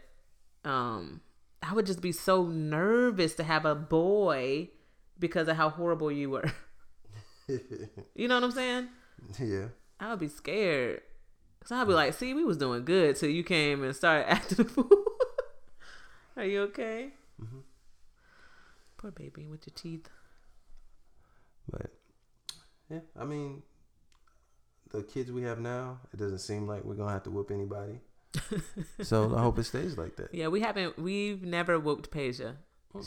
um, 0.64 1.20
I 1.62 1.72
would 1.74 1.86
just 1.86 2.00
be 2.00 2.12
so 2.12 2.46
nervous 2.46 3.34
to 3.34 3.42
have 3.44 3.64
a 3.64 3.74
boy 3.74 4.70
because 5.18 5.48
of 5.48 5.56
how 5.56 5.70
horrible 5.70 6.10
you 6.12 6.30
were. 6.30 6.52
you 8.14 8.28
know 8.28 8.34
what 8.36 8.44
I'm 8.44 8.50
saying? 8.50 8.88
yeah. 9.40 9.66
I 9.98 10.10
would 10.10 10.20
be 10.20 10.28
scared. 10.28 11.00
Cause 11.60 11.72
I'd 11.72 11.86
be 11.86 11.92
like, 11.92 12.14
see, 12.14 12.34
we 12.34 12.44
was 12.44 12.56
doing 12.56 12.84
good 12.84 13.16
till 13.16 13.30
you 13.30 13.42
came 13.42 13.82
and 13.82 13.94
started 13.96 14.30
acting 14.30 14.60
a 14.60 14.64
fool. 14.64 14.88
Are 16.36 16.44
you 16.44 16.62
okay? 16.62 17.10
Mhm. 17.42 17.62
Poor 18.96 19.10
baby 19.10 19.46
with 19.48 19.66
your 19.66 19.74
teeth. 19.74 20.08
But 21.70 21.90
yeah, 22.90 23.00
I 23.18 23.24
mean, 23.24 23.62
the 24.90 25.02
kids 25.02 25.30
we 25.30 25.42
have 25.42 25.58
now, 25.58 26.00
it 26.12 26.18
doesn't 26.18 26.38
seem 26.38 26.66
like 26.66 26.84
we're 26.84 26.94
gonna 26.94 27.12
have 27.12 27.24
to 27.24 27.30
whoop 27.30 27.50
anybody. 27.50 28.00
so 29.02 29.34
I 29.36 29.40
hope 29.40 29.58
it 29.58 29.64
stays 29.64 29.96
like 29.96 30.16
that. 30.16 30.34
Yeah, 30.34 30.48
we 30.48 30.60
haven't. 30.60 30.98
We've 30.98 31.42
never 31.42 31.78
whooped 31.78 32.10
Peja. 32.10 32.56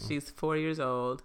She's 0.08 0.30
four 0.30 0.56
years 0.56 0.80
old. 0.80 1.24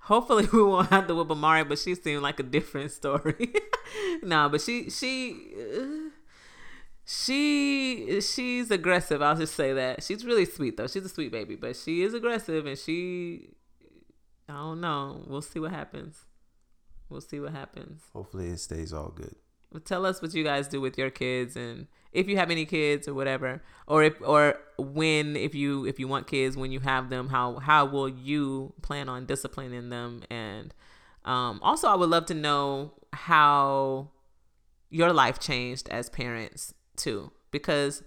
Hopefully, 0.00 0.48
we 0.52 0.62
won't 0.62 0.88
have 0.88 1.06
to 1.08 1.14
whoop 1.14 1.30
Amari, 1.30 1.64
but 1.64 1.78
she 1.78 1.94
seemed 1.94 2.22
like 2.22 2.40
a 2.40 2.44
different 2.44 2.92
story. 2.92 3.52
no, 4.22 4.48
but 4.48 4.60
she 4.60 4.90
she 4.90 5.52
uh, 5.58 6.10
she 7.04 8.20
she's 8.20 8.70
aggressive. 8.70 9.22
I'll 9.22 9.36
just 9.36 9.54
say 9.54 9.72
that 9.72 10.02
she's 10.02 10.24
really 10.24 10.44
sweet 10.44 10.76
though. 10.76 10.86
She's 10.86 11.04
a 11.04 11.08
sweet 11.08 11.32
baby, 11.32 11.56
but 11.56 11.76
she 11.76 12.02
is 12.02 12.14
aggressive, 12.14 12.66
and 12.66 12.78
she 12.78 13.50
I 14.48 14.54
don't 14.54 14.80
know. 14.80 15.24
We'll 15.26 15.42
see 15.42 15.58
what 15.58 15.72
happens. 15.72 16.24
We'll 17.08 17.20
see 17.20 17.40
what 17.40 17.52
happens. 17.52 18.02
Hopefully 18.12 18.48
it 18.48 18.58
stays 18.58 18.92
all 18.92 19.12
good. 19.14 19.36
Well, 19.72 19.80
tell 19.80 20.06
us 20.06 20.22
what 20.22 20.32
you 20.34 20.44
guys 20.44 20.68
do 20.68 20.80
with 20.80 20.96
your 20.96 21.10
kids 21.10 21.56
and 21.56 21.86
if 22.12 22.28
you 22.28 22.36
have 22.36 22.50
any 22.50 22.64
kids 22.64 23.06
or 23.06 23.14
whatever 23.14 23.62
or 23.86 24.02
if 24.02 24.14
or 24.22 24.58
when 24.78 25.36
if 25.36 25.54
you 25.54 25.84
if 25.84 25.98
you 25.98 26.08
want 26.08 26.26
kids 26.26 26.56
when 26.56 26.72
you 26.72 26.80
have 26.80 27.10
them 27.10 27.28
how 27.28 27.56
how 27.56 27.84
will 27.84 28.08
you 28.08 28.72
plan 28.80 29.08
on 29.08 29.26
disciplining 29.26 29.90
them 29.90 30.22
and 30.30 30.72
um 31.24 31.58
also 31.62 31.88
I 31.88 31.94
would 31.94 32.08
love 32.08 32.26
to 32.26 32.34
know 32.34 32.92
how 33.12 34.12
your 34.88 35.12
life 35.12 35.40
changed 35.40 35.88
as 35.90 36.08
parents 36.08 36.72
too 36.96 37.32
because 37.50 38.02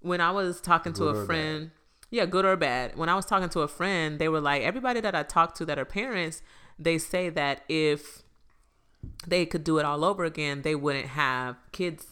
when 0.00 0.20
I 0.20 0.30
was 0.30 0.60
talking 0.60 0.92
to 0.94 1.00
Good 1.00 1.16
a 1.16 1.26
friend 1.26 1.70
yeah 2.10 2.26
good 2.26 2.44
or 2.44 2.56
bad 2.56 2.96
when 2.96 3.08
I 3.08 3.16
was 3.16 3.26
talking 3.26 3.48
to 3.50 3.60
a 3.60 3.68
friend 3.68 4.18
they 4.18 4.28
were 4.28 4.40
like 4.40 4.62
everybody 4.62 5.00
that 5.00 5.14
I 5.14 5.24
talk 5.24 5.54
to 5.56 5.66
that 5.66 5.78
are 5.78 5.84
parents 5.84 6.42
they 6.78 6.96
say 6.96 7.28
that 7.28 7.64
if 7.68 8.22
they 9.26 9.46
could 9.46 9.64
do 9.64 9.78
it 9.78 9.84
all 9.84 10.04
over 10.04 10.24
again, 10.24 10.62
they 10.62 10.74
wouldn't 10.74 11.08
have 11.08 11.56
kids. 11.72 12.06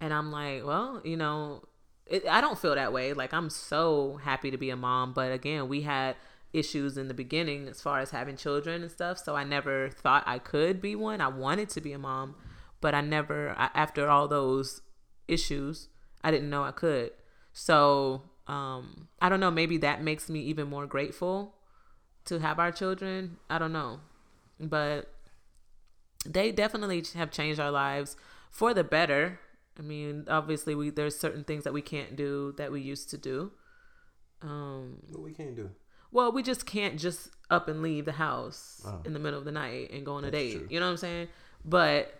And 0.00 0.12
I'm 0.12 0.30
like, 0.30 0.64
well, 0.64 1.00
you 1.04 1.16
know, 1.16 1.62
it, 2.06 2.26
I 2.28 2.40
don't 2.40 2.58
feel 2.58 2.74
that 2.74 2.92
way. 2.92 3.12
Like, 3.12 3.32
I'm 3.32 3.50
so 3.50 4.20
happy 4.22 4.50
to 4.50 4.58
be 4.58 4.70
a 4.70 4.76
mom. 4.76 5.12
But 5.12 5.32
again, 5.32 5.68
we 5.68 5.82
had 5.82 6.16
issues 6.52 6.96
in 6.96 7.08
the 7.08 7.14
beginning 7.14 7.68
as 7.68 7.80
far 7.80 8.00
as 8.00 8.10
having 8.10 8.36
children 8.36 8.82
and 8.82 8.90
stuff. 8.90 9.18
So 9.18 9.34
I 9.36 9.44
never 9.44 9.90
thought 9.90 10.24
I 10.26 10.38
could 10.38 10.80
be 10.80 10.94
one. 10.94 11.20
I 11.20 11.28
wanted 11.28 11.68
to 11.70 11.80
be 11.80 11.92
a 11.92 11.98
mom, 11.98 12.34
but 12.80 12.94
I 12.94 13.00
never, 13.00 13.54
I, 13.56 13.70
after 13.74 14.08
all 14.08 14.28
those 14.28 14.82
issues, 15.28 15.88
I 16.22 16.30
didn't 16.30 16.50
know 16.50 16.64
I 16.64 16.72
could. 16.72 17.10
So 17.52 18.22
um, 18.46 19.08
I 19.20 19.28
don't 19.28 19.40
know. 19.40 19.50
Maybe 19.50 19.78
that 19.78 20.02
makes 20.02 20.28
me 20.28 20.40
even 20.40 20.68
more 20.68 20.86
grateful 20.86 21.54
to 22.26 22.38
have 22.38 22.58
our 22.58 22.72
children. 22.72 23.38
I 23.48 23.58
don't 23.58 23.72
know. 23.72 24.00
But 24.60 25.10
they 26.32 26.52
definitely 26.52 27.02
have 27.14 27.30
changed 27.30 27.60
our 27.60 27.70
lives 27.70 28.16
for 28.50 28.74
the 28.74 28.84
better. 28.84 29.38
I 29.78 29.82
mean, 29.82 30.24
obviously, 30.28 30.74
we 30.74 30.90
there's 30.90 31.18
certain 31.18 31.44
things 31.44 31.64
that 31.64 31.72
we 31.72 31.82
can't 31.82 32.16
do 32.16 32.54
that 32.56 32.72
we 32.72 32.80
used 32.80 33.10
to 33.10 33.18
do. 33.18 33.52
Um, 34.42 34.98
What 35.10 35.22
we 35.22 35.32
can't 35.32 35.56
do. 35.56 35.70
well, 36.12 36.30
we 36.32 36.42
just 36.42 36.66
can't 36.66 36.98
just 36.98 37.30
up 37.50 37.68
and 37.68 37.82
leave 37.82 38.04
the 38.04 38.12
house 38.12 38.82
Oh. 38.86 39.00
in 39.04 39.12
the 39.12 39.18
middle 39.18 39.38
of 39.38 39.44
the 39.44 39.52
night 39.52 39.90
and 39.92 40.04
go 40.04 40.14
on 40.14 40.24
a 40.24 40.30
That's 40.30 40.42
date. 40.42 40.58
true. 40.58 40.66
You 40.70 40.80
know 40.80 40.86
what 40.86 40.92
I'm 40.92 40.96
saying? 40.98 41.28
But 41.64 42.12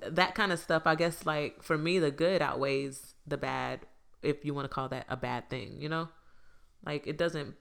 that 0.00 0.34
kind 0.34 0.52
of 0.52 0.58
stuff, 0.58 0.82
I 0.86 0.94
guess, 0.94 1.26
like 1.26 1.62
for 1.62 1.76
me, 1.76 1.98
the 1.98 2.10
good 2.10 2.40
outweighs 2.42 3.14
the 3.26 3.36
bad, 3.36 3.80
if 4.22 4.44
you 4.44 4.54
want 4.54 4.64
to 4.64 4.68
call 4.74 4.88
that 4.90 5.06
a 5.08 5.16
bad 5.16 5.50
thing. 5.50 5.80
You 5.80 5.88
know, 5.88 6.08
like 6.84 7.06
it 7.06 7.18
doesn't. 7.18 7.54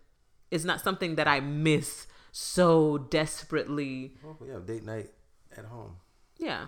It's 0.52 0.64
not 0.64 0.80
something 0.82 1.16
that 1.16 1.28
I 1.28 1.40
miss 1.42 2.08
so 2.32 2.98
desperately. 2.98 4.16
Well, 4.24 4.38
we 4.40 4.50
have 4.50 4.66
date 4.66 4.84
night 4.86 5.10
at 5.58 5.66
home. 5.66 5.98
Yeah, 6.38 6.68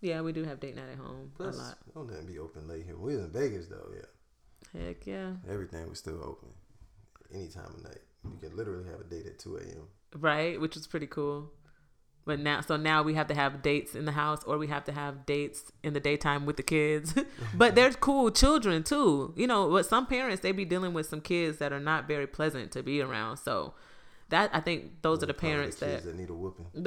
yeah, 0.00 0.20
we 0.20 0.32
do 0.32 0.44
have 0.44 0.60
date 0.60 0.76
night 0.76 0.90
at 0.92 0.98
home 0.98 1.32
Plus, 1.36 1.56
a 1.56 1.58
lot. 1.58 1.78
don't 1.94 2.10
let 2.10 2.26
be 2.26 2.38
open 2.38 2.68
late 2.68 2.84
here. 2.84 2.96
We 2.96 3.16
was 3.16 3.24
in 3.24 3.30
Vegas 3.32 3.66
though. 3.68 3.88
Yeah, 3.94 4.80
Heck 4.80 5.06
yeah. 5.06 5.32
everything 5.48 5.88
was 5.88 5.98
still 5.98 6.22
open. 6.22 6.48
Any 7.34 7.48
time 7.48 7.66
of 7.74 7.82
night, 7.82 7.98
you 8.24 8.38
can 8.40 8.56
literally 8.56 8.84
have 8.90 9.00
a 9.00 9.04
date 9.04 9.26
at 9.26 9.38
two 9.38 9.56
a.m. 9.56 9.88
right 10.14 10.60
which 10.60 10.76
is 10.76 10.86
pretty 10.86 11.06
cool 11.06 11.50
but 12.24 12.38
now 12.40 12.60
so 12.60 12.76
now 12.76 13.02
we 13.02 13.14
have 13.14 13.26
to 13.28 13.34
have 13.34 13.62
dates 13.62 13.94
in 13.94 14.04
the 14.04 14.12
house 14.12 14.42
or 14.44 14.58
we 14.58 14.66
have 14.68 14.84
to 14.84 14.92
have 14.92 15.26
dates 15.26 15.70
in 15.82 15.92
the 15.92 16.00
daytime 16.00 16.44
with 16.46 16.56
the 16.56 16.62
kids 16.62 17.14
but 17.54 17.74
there's 17.74 17.94
cool 17.96 18.30
children 18.30 18.82
too 18.82 19.32
you 19.36 19.46
know 19.46 19.68
but 19.70 19.86
some 19.86 20.06
parents 20.06 20.42
they 20.42 20.52
be 20.52 20.64
dealing 20.64 20.92
with 20.92 21.06
some 21.06 21.20
kids 21.20 21.58
that 21.58 21.72
are 21.72 21.80
not 21.80 22.06
very 22.08 22.26
pleasant 22.26 22.70
to 22.72 22.82
be 22.82 23.00
around 23.00 23.36
so 23.36 23.74
that 24.28 24.50
i 24.52 24.60
think 24.60 25.02
those 25.02 25.22
are 25.22 25.26
the 25.26 25.34
parents 25.34 25.78
kids 25.78 26.02
that 26.04 26.10
that 26.10 26.16
need 26.16 26.30
a 26.30 26.34
whooping. 26.34 26.66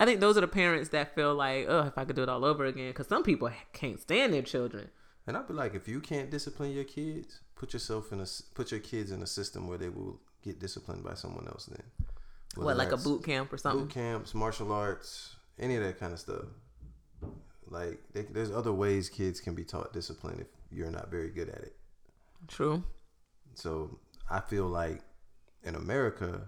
i 0.00 0.04
think 0.04 0.20
those 0.20 0.36
are 0.36 0.42
the 0.42 0.48
parents 0.48 0.90
that 0.90 1.14
feel 1.14 1.34
like 1.34 1.66
oh 1.68 1.86
if 1.86 1.98
i 1.98 2.04
could 2.04 2.16
do 2.16 2.22
it 2.22 2.28
all 2.28 2.44
over 2.44 2.64
again 2.64 2.88
because 2.90 3.08
some 3.08 3.22
people 3.22 3.50
can't 3.72 4.00
stand 4.00 4.32
their 4.32 4.42
children 4.42 4.88
And 5.26 5.36
I'd 5.36 5.48
be 5.48 5.54
like, 5.54 5.74
if 5.74 5.88
you 5.88 5.98
can't 6.00 6.30
discipline 6.30 6.70
your 6.72 6.84
kids, 6.84 7.40
put 7.56 7.72
yourself 7.72 8.12
in 8.12 8.20
a 8.20 8.26
put 8.54 8.70
your 8.70 8.78
kids 8.78 9.10
in 9.10 9.22
a 9.22 9.26
system 9.26 9.66
where 9.66 9.76
they 9.78 9.88
will 9.88 10.20
get 10.44 10.60
disciplined 10.60 11.02
by 11.02 11.14
someone 11.14 11.46
else. 11.48 11.66
Then, 11.66 11.82
what 12.54 12.76
like 12.76 12.92
a 12.92 12.96
boot 12.96 13.24
camp 13.24 13.52
or 13.52 13.58
something? 13.58 13.86
boot 13.86 13.90
camps, 13.94 14.34
martial 14.34 14.70
arts, 14.72 15.34
any 15.58 15.74
of 15.74 15.82
that 15.82 15.98
kind 15.98 16.12
of 16.12 16.20
stuff. 16.20 16.46
Like, 17.68 17.98
they, 18.12 18.22
there's 18.22 18.52
other 18.52 18.72
ways 18.72 19.08
kids 19.08 19.40
can 19.40 19.54
be 19.56 19.64
taught 19.64 19.92
discipline 19.92 20.38
if 20.40 20.46
you're 20.70 20.92
not 20.92 21.10
very 21.10 21.30
good 21.30 21.48
at 21.48 21.62
it. 21.62 21.74
True. 22.46 22.84
So 23.54 23.98
I 24.30 24.38
feel 24.40 24.66
like 24.68 25.00
in 25.66 25.74
America, 25.74 26.46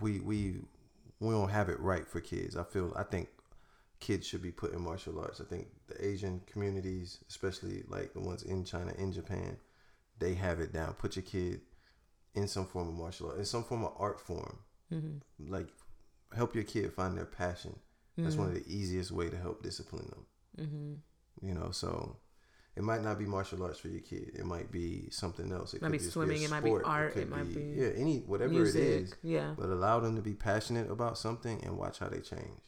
we 0.00 0.18
we 0.20 0.56
we 1.20 1.30
don't 1.30 1.50
have 1.50 1.68
it 1.68 1.78
right 1.78 2.08
for 2.08 2.20
kids. 2.20 2.56
I 2.56 2.64
feel 2.64 2.92
I 2.96 3.04
think 3.04 3.28
kids 4.00 4.26
should 4.26 4.42
be 4.42 4.50
put 4.50 4.72
in 4.72 4.80
martial 4.80 5.20
arts. 5.20 5.40
I 5.40 5.44
think 5.44 5.68
the 5.86 6.04
Asian 6.04 6.40
communities, 6.46 7.18
especially 7.28 7.84
like 7.88 8.14
the 8.14 8.20
ones 8.20 8.42
in 8.42 8.64
China, 8.64 8.92
in 8.98 9.12
Japan, 9.12 9.58
they 10.18 10.34
have 10.34 10.58
it 10.58 10.72
down. 10.72 10.94
Put 10.94 11.16
your 11.16 11.22
kid 11.22 11.60
in 12.34 12.48
some 12.48 12.66
form 12.66 12.88
of 12.88 12.94
martial 12.94 13.28
art, 13.28 13.38
in 13.38 13.44
some 13.44 13.62
form 13.62 13.84
of 13.84 13.92
art 13.98 14.20
form. 14.20 14.58
Mm-hmm. 14.92 15.52
Like 15.52 15.68
help 16.34 16.54
your 16.54 16.64
kid 16.64 16.92
find 16.92 17.16
their 17.16 17.26
passion. 17.26 17.78
That's 18.18 18.36
one 18.36 18.48
of 18.48 18.54
the 18.54 18.64
easiest 18.66 19.10
way 19.10 19.30
to 19.30 19.36
help 19.38 19.62
discipline 19.62 20.06
them. 20.10 20.66
Mm-hmm. 20.66 21.46
You 21.46 21.54
know, 21.54 21.70
so 21.70 22.18
it 22.74 22.82
might 22.82 23.02
not 23.02 23.18
be 23.18 23.26
martial 23.26 23.62
arts 23.62 23.78
for 23.78 23.88
your 23.88 24.00
kid. 24.00 24.32
It 24.34 24.46
might 24.46 24.72
be 24.72 25.08
something 25.10 25.52
else. 25.52 25.74
It 25.74 25.82
Might 25.82 25.92
be 25.92 25.98
swimming, 25.98 26.40
a 26.42 26.44
it 26.44 26.50
might 26.50 26.64
be 26.64 26.70
art, 26.70 27.12
could 27.12 27.22
it 27.22 27.28
might 27.28 27.52
be 27.54 27.74
yeah, 27.76 27.88
any 27.96 28.20
whatever 28.20 28.52
Music. 28.52 28.80
it 28.80 28.86
is. 28.86 29.14
Yeah. 29.22 29.54
But 29.58 29.66
allow 29.66 30.00
them 30.00 30.16
to 30.16 30.22
be 30.22 30.32
passionate 30.32 30.90
about 30.90 31.18
something 31.18 31.62
and 31.64 31.76
watch 31.76 31.98
how 31.98 32.08
they 32.08 32.20
change. 32.20 32.60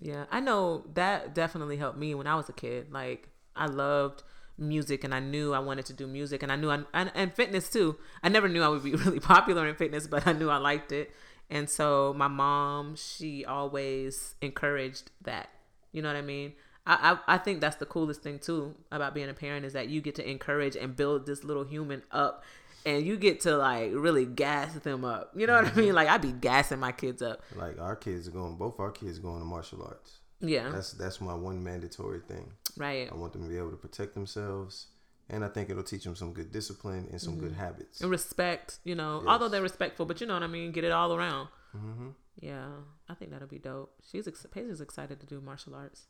Yeah, 0.00 0.26
I 0.30 0.40
know 0.40 0.84
that 0.94 1.34
definitely 1.34 1.76
helped 1.76 1.98
me 1.98 2.14
when 2.14 2.26
I 2.28 2.36
was 2.36 2.48
a 2.48 2.52
kid. 2.52 2.92
Like 2.92 3.28
I 3.56 3.66
loved 3.66 4.22
music 4.58 5.02
and 5.02 5.14
I 5.14 5.20
knew 5.20 5.52
I 5.52 5.58
wanted 5.58 5.86
to 5.86 5.92
do 5.92 6.06
music 6.06 6.42
and 6.42 6.52
I 6.52 6.56
knew 6.56 6.70
I 6.70 6.84
and, 6.94 7.10
and 7.14 7.34
fitness 7.34 7.68
too. 7.68 7.96
I 8.22 8.28
never 8.28 8.48
knew 8.48 8.62
I 8.62 8.68
would 8.68 8.84
be 8.84 8.94
really 8.94 9.20
popular 9.20 9.66
in 9.66 9.74
fitness, 9.74 10.06
but 10.06 10.26
I 10.26 10.32
knew 10.34 10.50
I 10.50 10.58
liked 10.58 10.92
it. 10.92 11.10
And 11.50 11.68
so 11.68 12.14
my 12.16 12.28
mom, 12.28 12.94
she 12.96 13.44
always 13.44 14.36
encouraged 14.40 15.10
that. 15.22 15.48
You 15.92 16.02
know 16.02 16.08
what 16.08 16.16
I 16.16 16.22
mean? 16.22 16.52
I, 16.86 17.18
I, 17.26 17.34
I 17.34 17.38
think 17.38 17.60
that's 17.60 17.76
the 17.76 17.86
coolest 17.86 18.22
thing 18.22 18.38
too 18.38 18.74
about 18.92 19.14
being 19.14 19.28
a 19.28 19.34
parent 19.34 19.64
is 19.66 19.72
that 19.72 19.88
you 19.88 20.00
get 20.00 20.14
to 20.16 20.28
encourage 20.30 20.76
and 20.76 20.94
build 20.96 21.26
this 21.26 21.42
little 21.44 21.64
human 21.64 22.02
up 22.12 22.44
and 22.84 23.04
you 23.04 23.16
get 23.16 23.40
to 23.40 23.56
like 23.56 23.90
really 23.92 24.24
gas 24.24 24.72
them 24.74 25.04
up. 25.04 25.32
You 25.34 25.46
know 25.48 25.60
what 25.60 25.72
I 25.72 25.74
mean? 25.74 25.94
Like 25.94 26.08
I'd 26.08 26.22
be 26.22 26.32
gassing 26.32 26.78
my 26.78 26.92
kids 26.92 27.20
up. 27.22 27.42
Like 27.56 27.80
our 27.80 27.96
kids 27.96 28.28
are 28.28 28.30
going, 28.30 28.54
both 28.56 28.78
our 28.78 28.92
kids 28.92 29.18
are 29.18 29.22
going 29.22 29.40
to 29.40 29.44
martial 29.44 29.82
arts. 29.82 30.18
Yeah. 30.40 30.68
That's 30.70 30.92
that's 30.92 31.20
my 31.20 31.34
one 31.34 31.64
mandatory 31.64 32.20
thing. 32.20 32.52
right. 32.76 33.10
I 33.10 33.14
want 33.16 33.32
them 33.32 33.42
to 33.42 33.48
be 33.48 33.56
able 33.58 33.70
to 33.70 33.76
protect 33.76 34.14
themselves, 34.14 34.86
and 35.30 35.42
I 35.44 35.48
think 35.48 35.70
it'll 35.70 35.82
teach 35.82 36.04
them 36.04 36.14
some 36.14 36.32
good 36.34 36.52
discipline 36.52 37.08
and 37.10 37.20
some 37.20 37.38
good 37.38 37.52
habits. 37.52 38.00
and 38.02 38.10
respect, 38.10 38.78
you 38.84 38.94
know, 38.94 39.20
Yes. 39.22 39.28
although 39.28 39.48
they're 39.48 39.62
respectful, 39.62 40.04
but 40.06 40.20
you 40.20 40.26
know 40.26 40.34
what 40.34 40.42
I 40.42 40.46
mean, 40.46 40.72
get 40.72 40.84
it 40.84 40.92
all 40.92 41.14
around. 41.14 41.48
hmm 41.72 42.10
Yeah, 42.38 42.68
I 43.08 43.14
think 43.14 43.30
that'll 43.32 43.48
be 43.48 43.58
dope. 43.58 43.92
She's 44.08 44.28
ex- 44.28 44.46
Paige's 44.50 44.80
excited 44.82 45.18
to 45.20 45.26
do 45.26 45.40
martial 45.40 45.74
arts, 45.74 46.02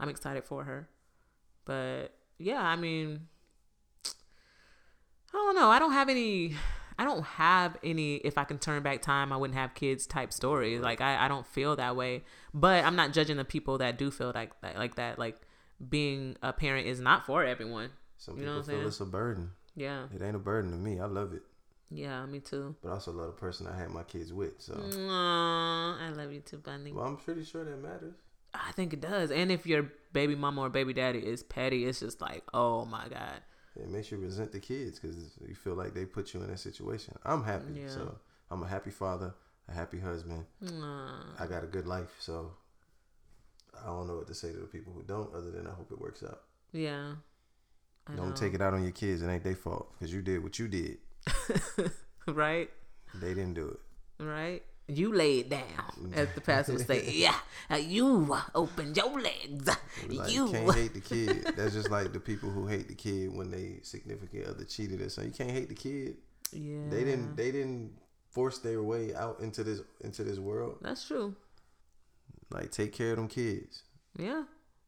I'm 0.00 0.08
excited 0.08 0.44
for 0.44 0.64
her. 0.64 0.88
But 1.64 2.08
yeah, 2.38 2.60
I 2.62 2.74
mean, 2.76 3.28
I 4.06 5.36
don't 5.36 5.54
know. 5.54 5.70
I 5.70 5.78
don't 5.78 5.92
have 5.92 6.08
any. 6.08 6.54
I 6.98 7.04
don't 7.04 7.22
have 7.24 7.76
any. 7.84 8.16
If 8.16 8.36
I 8.36 8.44
can 8.44 8.58
turn 8.58 8.82
back 8.82 9.00
time, 9.02 9.32
I 9.32 9.36
wouldn't 9.36 9.58
have 9.58 9.74
kids 9.74 10.06
type 10.06 10.32
stories. 10.32 10.80
Like 10.80 11.00
I, 11.00 11.24
I 11.24 11.28
don't 11.28 11.46
feel 11.46 11.76
that 11.76 11.96
way. 11.96 12.24
But 12.52 12.84
I'm 12.84 12.96
not 12.96 13.12
judging 13.12 13.36
the 13.36 13.44
people 13.44 13.78
that 13.78 13.96
do 13.98 14.10
feel 14.10 14.32
like 14.34 14.60
that. 14.62 14.76
Like 14.76 14.96
that. 14.96 15.18
Like 15.18 15.36
being 15.88 16.36
a 16.42 16.52
parent 16.52 16.86
is 16.86 17.00
not 17.00 17.24
for 17.26 17.44
everyone. 17.44 17.90
Some 18.18 18.34
You 18.34 18.40
people 18.40 18.52
know 18.54 18.58
what 18.58 18.64
I'm 18.64 18.66
feel 18.70 18.74
saying? 18.78 18.88
it's 18.88 19.00
a 19.00 19.06
burden. 19.06 19.50
Yeah. 19.76 20.06
It 20.14 20.20
ain't 20.22 20.36
a 20.36 20.40
burden 20.40 20.72
to 20.72 20.76
me. 20.76 21.00
I 21.00 21.06
love 21.06 21.32
it, 21.32 21.42
Yeah. 21.90 22.26
Me 22.26 22.40
too. 22.40 22.74
but 22.82 22.90
I 22.90 22.92
also 22.94 23.12
love 23.12 23.28
the 23.28 23.32
person 23.32 23.66
I 23.66 23.78
had 23.78 23.88
my 23.90 24.02
kids 24.02 24.30
with. 24.32 24.54
So, 24.60 24.74
Aw, 24.74 25.98
I 26.06 26.10
love 26.10 26.32
you 26.32 26.40
too, 26.40 26.58
Bunny. 26.58 26.92
well, 26.92 27.06
I'm 27.06 27.16
pretty 27.16 27.44
sure 27.44 27.64
that 27.64 27.76
matters. 27.82 28.14
I 28.54 28.72
think 28.72 28.92
it 28.92 29.00
does. 29.00 29.30
And 29.30 29.50
if 29.52 29.66
your 29.66 29.90
baby 30.12 30.34
mama 30.34 30.62
or 30.62 30.68
baby 30.68 30.92
daddy 30.92 31.20
is 31.20 31.42
petty, 31.42 31.84
it's 31.86 32.00
just 32.00 32.20
like, 32.20 32.42
oh 32.54 32.84
my 32.84 33.06
god. 33.08 33.40
It 33.76 33.88
makes 33.88 34.10
you 34.10 34.18
resent 34.18 34.52
the 34.52 34.58
kids 34.60 34.98
because 34.98 35.16
you 35.46 35.54
feel 35.54 35.74
like 35.74 35.94
they 35.94 36.04
put 36.04 36.34
you 36.34 36.42
in 36.42 36.50
that 36.50 36.58
situation. 36.58 37.14
I'm 37.24 37.44
happy, 37.44 37.72
Yeah. 37.82 37.88
so 37.88 38.18
I'm 38.50 38.62
a 38.62 38.66
happy 38.66 38.90
father, 38.90 39.32
a 39.68 39.72
happy 39.72 40.00
husband. 40.00 40.44
Aw. 40.66 41.24
I 41.38 41.46
got 41.46 41.62
a 41.62 41.68
good 41.68 41.86
life, 41.86 42.14
so 42.18 42.50
I 43.80 43.86
don't 43.86 44.08
know 44.08 44.16
what 44.16 44.26
to 44.26 44.34
say 44.34 44.52
to 44.52 44.58
the 44.58 44.66
people 44.66 44.92
who 44.92 45.02
don't, 45.04 45.32
other 45.34 45.50
than 45.52 45.66
I 45.66 45.70
hope 45.70 45.90
it 45.92 46.00
works 46.00 46.22
out. 46.24 46.40
Yeah. 46.72 47.12
I 48.08 48.16
don't 48.16 48.30
know. 48.30 48.34
take 48.34 48.54
it 48.54 48.60
out 48.60 48.74
on 48.74 48.82
your 48.82 48.92
kids. 48.92 49.22
It 49.22 49.28
ain't 49.28 49.44
their 49.44 49.54
fault 49.54 49.92
because 49.92 50.12
you 50.12 50.20
did 50.20 50.42
what 50.42 50.58
you 50.58 50.66
did. 50.66 50.98
right? 52.26 52.68
They 53.14 53.28
didn't 53.34 53.54
do 53.54 53.68
it. 53.68 54.22
Right? 54.22 54.64
You 54.96 55.12
lay 55.14 55.40
it 55.40 55.50
down, 55.50 56.12
as 56.14 56.28
the 56.34 56.40
pastor 56.40 56.72
would 56.74 56.86
say. 56.86 57.04
Yeah, 57.70 57.76
you 57.76 58.36
open 58.54 58.94
your 58.94 59.20
legs. 59.20 59.68
Like, 60.08 60.30
you. 60.32 60.50
can't 60.50 60.74
hate 60.74 60.94
the 60.94 61.00
kid. 61.00 61.52
That's 61.56 61.74
just 61.74 61.90
like 61.90 62.12
the 62.12 62.20
people 62.20 62.50
who 62.50 62.66
hate 62.66 62.88
the 62.88 62.94
kid 62.94 63.34
when 63.34 63.50
they 63.50 63.78
significant 63.82 64.46
other 64.46 64.64
cheated. 64.64 65.00
or 65.00 65.08
So 65.08 65.22
you 65.22 65.30
can't 65.30 65.50
hate 65.50 65.68
the 65.68 65.74
kid. 65.74 66.16
yeah. 66.52 66.88
They 66.88 67.04
didn't. 67.04 67.36
They 67.36 67.52
didn't 67.52 67.92
force 68.30 68.58
their 68.58 68.82
way 68.82 69.14
out 69.14 69.40
into 69.40 69.64
this 69.64 69.80
into 70.02 70.24
this 70.24 70.38
world. 70.38 70.78
That's 70.80 71.06
true. 71.06 71.34
Like 72.50 72.70
take 72.70 72.92
care 72.92 73.10
of 73.10 73.16
them 73.16 73.28
kids. 73.28 73.82
Yeah, 74.18 74.44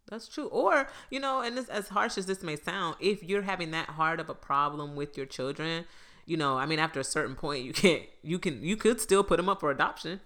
that's 0.09 0.29
true. 0.29 0.47
Or, 0.47 0.89
you 1.11 1.21
know, 1.21 1.41
and 1.41 1.57
this, 1.57 1.69
as 1.69 1.89
harsh 1.89 2.19
as 2.19 2.27
this 2.27 2.43
may 2.43 2.57
sound, 2.57 2.97
if 3.01 3.23
you're 3.23 3.43
having 3.43 3.71
that 3.71 3.91
hard 3.91 4.19
of 4.21 4.29
a 4.29 4.35
problem 4.35 4.97
with 4.97 5.17
your 5.17 5.27
children, 5.27 5.85
you 6.27 6.37
know, 6.37 6.59
I 6.59 6.67
mean, 6.67 6.79
after 6.79 7.01
a 7.01 7.05
certain 7.05 7.35
point, 7.35 7.65
you 7.65 7.73
can't, 7.73 8.03
you 8.23 8.39
can, 8.39 8.63
you 8.63 8.77
could 8.77 9.01
still 9.01 9.25
put 9.25 9.37
them 9.37 9.49
up 9.49 9.61
for 9.61 9.71
adoption. 9.71 10.21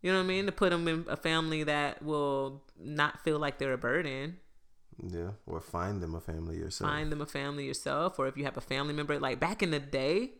You 0.00 0.10
know 0.12 0.18
what 0.18 0.24
I 0.24 0.28
mean? 0.28 0.46
To 0.46 0.52
put 0.52 0.70
them 0.70 0.88
in 0.88 1.04
a 1.08 1.16
family 1.16 1.62
that 1.62 2.02
will 2.02 2.64
not 2.78 3.22
feel 3.22 3.38
like 3.38 3.58
they're 3.58 3.72
a 3.72 3.78
burden. 3.78 4.38
Yeah, 5.02 5.30
or 5.46 5.60
find 5.60 6.02
them 6.02 6.14
a 6.14 6.20
family 6.20 6.56
yourself. 6.56 6.90
Find 6.90 7.10
them 7.10 7.20
a 7.20 7.26
family 7.26 7.66
yourself, 7.66 8.18
or 8.18 8.26
if 8.26 8.36
you 8.36 8.44
have 8.44 8.56
a 8.56 8.60
family 8.60 8.94
member, 8.94 9.18
like 9.18 9.40
back 9.40 9.62
in 9.62 9.70
the 9.70 9.78
day, 9.80 10.32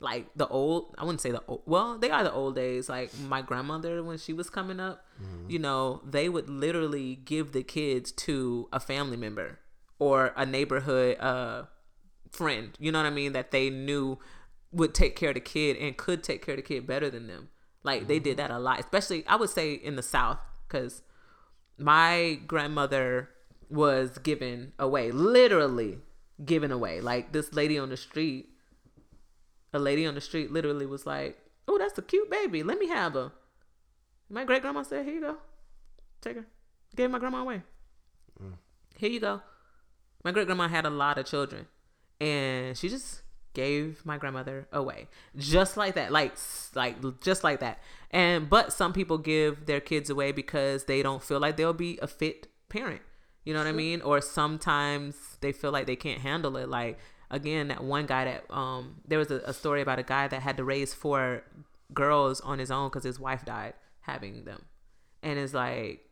like 0.00 0.26
the 0.36 0.46
old, 0.48 0.94
I 0.98 1.04
wouldn't 1.04 1.20
say 1.20 1.30
the 1.30 1.42
old, 1.48 1.62
well, 1.66 1.98
they 1.98 2.10
are 2.10 2.22
the 2.22 2.32
old 2.32 2.56
days. 2.56 2.88
Like 2.88 3.10
my 3.18 3.42
grandmother, 3.42 4.02
when 4.02 4.18
she 4.18 4.32
was 4.32 4.50
coming 4.50 4.80
up, 4.80 5.04
you 5.48 5.58
know, 5.58 6.02
they 6.04 6.28
would 6.28 6.50
literally 6.50 7.14
give 7.14 7.52
the 7.52 7.62
kids 7.62 8.12
to 8.12 8.68
a 8.72 8.80
family 8.80 9.16
member 9.16 9.58
or 9.98 10.32
a 10.36 10.44
neighborhood 10.44 11.18
uh, 11.18 11.62
friend, 12.36 12.76
you 12.78 12.92
know 12.92 12.98
what 12.98 13.06
I 13.06 13.10
mean, 13.10 13.32
that 13.32 13.50
they 13.50 13.70
knew 13.70 14.18
would 14.72 14.94
take 14.94 15.16
care 15.16 15.30
of 15.30 15.34
the 15.34 15.40
kid 15.40 15.76
and 15.76 15.96
could 15.96 16.22
take 16.22 16.44
care 16.44 16.54
of 16.54 16.58
the 16.58 16.62
kid 16.62 16.86
better 16.86 17.08
than 17.10 17.26
them. 17.26 17.48
Like 17.82 18.08
they 18.08 18.18
did 18.18 18.36
mm-hmm. 18.36 18.48
that 18.48 18.54
a 18.54 18.58
lot, 18.58 18.80
especially 18.80 19.26
I 19.26 19.36
would 19.36 19.50
say 19.50 19.72
in 19.72 19.96
the 19.96 20.02
South, 20.02 20.38
because 20.66 21.02
my 21.78 22.40
grandmother 22.46 23.30
was 23.68 24.18
given 24.18 24.72
away, 24.78 25.10
literally 25.12 25.98
given 26.44 26.72
away. 26.72 27.00
Like 27.00 27.32
this 27.32 27.52
lady 27.54 27.78
on 27.78 27.88
the 27.88 27.96
street, 27.96 28.48
a 29.72 29.78
lady 29.78 30.04
on 30.04 30.14
the 30.14 30.20
street 30.20 30.50
literally 30.50 30.86
was 30.86 31.06
like, 31.06 31.38
"Oh, 31.68 31.78
that's 31.78 31.96
a 31.98 32.02
cute 32.02 32.30
baby. 32.30 32.62
Let 32.62 32.78
me 32.78 32.88
have 32.88 33.14
her." 33.14 33.32
My 34.28 34.44
great 34.44 34.62
grandma 34.62 34.82
said, 34.82 35.04
"Here 35.04 35.14
you 35.14 35.20
go, 35.20 35.36
take 36.20 36.36
her." 36.36 36.46
Gave 36.94 37.10
my 37.10 37.18
grandma 37.18 37.42
away. 37.42 37.62
Mm. 38.42 38.54
Here 38.96 39.10
you 39.10 39.20
go. 39.20 39.42
My 40.24 40.32
great 40.32 40.46
grandma 40.46 40.66
had 40.66 40.86
a 40.86 40.90
lot 40.90 41.18
of 41.18 41.26
children, 41.26 41.66
and 42.20 42.76
she 42.76 42.88
just 42.88 43.22
gave 43.56 44.04
my 44.04 44.18
grandmother 44.18 44.68
away. 44.72 45.08
Just 45.36 45.76
like 45.76 45.94
that 45.94 46.12
like 46.12 46.34
like 46.74 46.96
just 47.22 47.42
like 47.42 47.60
that. 47.60 47.78
And 48.10 48.48
but 48.48 48.72
some 48.72 48.92
people 48.92 49.18
give 49.18 49.66
their 49.66 49.80
kids 49.80 50.10
away 50.10 50.32
because 50.32 50.84
they 50.84 51.02
don't 51.02 51.22
feel 51.22 51.40
like 51.40 51.56
they'll 51.56 51.72
be 51.72 51.98
a 52.02 52.06
fit 52.06 52.48
parent. 52.68 53.00
You 53.44 53.54
know 53.54 53.60
what 53.60 53.68
i 53.68 53.72
mean? 53.72 54.02
Or 54.02 54.20
sometimes 54.20 55.38
they 55.40 55.52
feel 55.52 55.70
like 55.70 55.86
they 55.86 55.96
can't 55.96 56.20
handle 56.20 56.56
it. 56.56 56.68
Like 56.68 56.98
again 57.30 57.68
that 57.68 57.82
one 57.82 58.06
guy 58.06 58.24
that 58.24 58.44
um 58.50 58.96
there 59.08 59.18
was 59.18 59.30
a, 59.30 59.40
a 59.46 59.52
story 59.52 59.80
about 59.80 59.98
a 59.98 60.02
guy 60.02 60.28
that 60.28 60.42
had 60.42 60.56
to 60.56 60.64
raise 60.64 60.94
four 60.94 61.42
girls 61.94 62.40
on 62.42 62.58
his 62.58 62.70
own 62.70 62.88
because 62.88 63.04
his 63.04 63.18
wife 63.18 63.44
died 63.44 63.74
having 64.00 64.44
them. 64.44 64.66
And 65.22 65.38
it's 65.38 65.54
like 65.54 66.05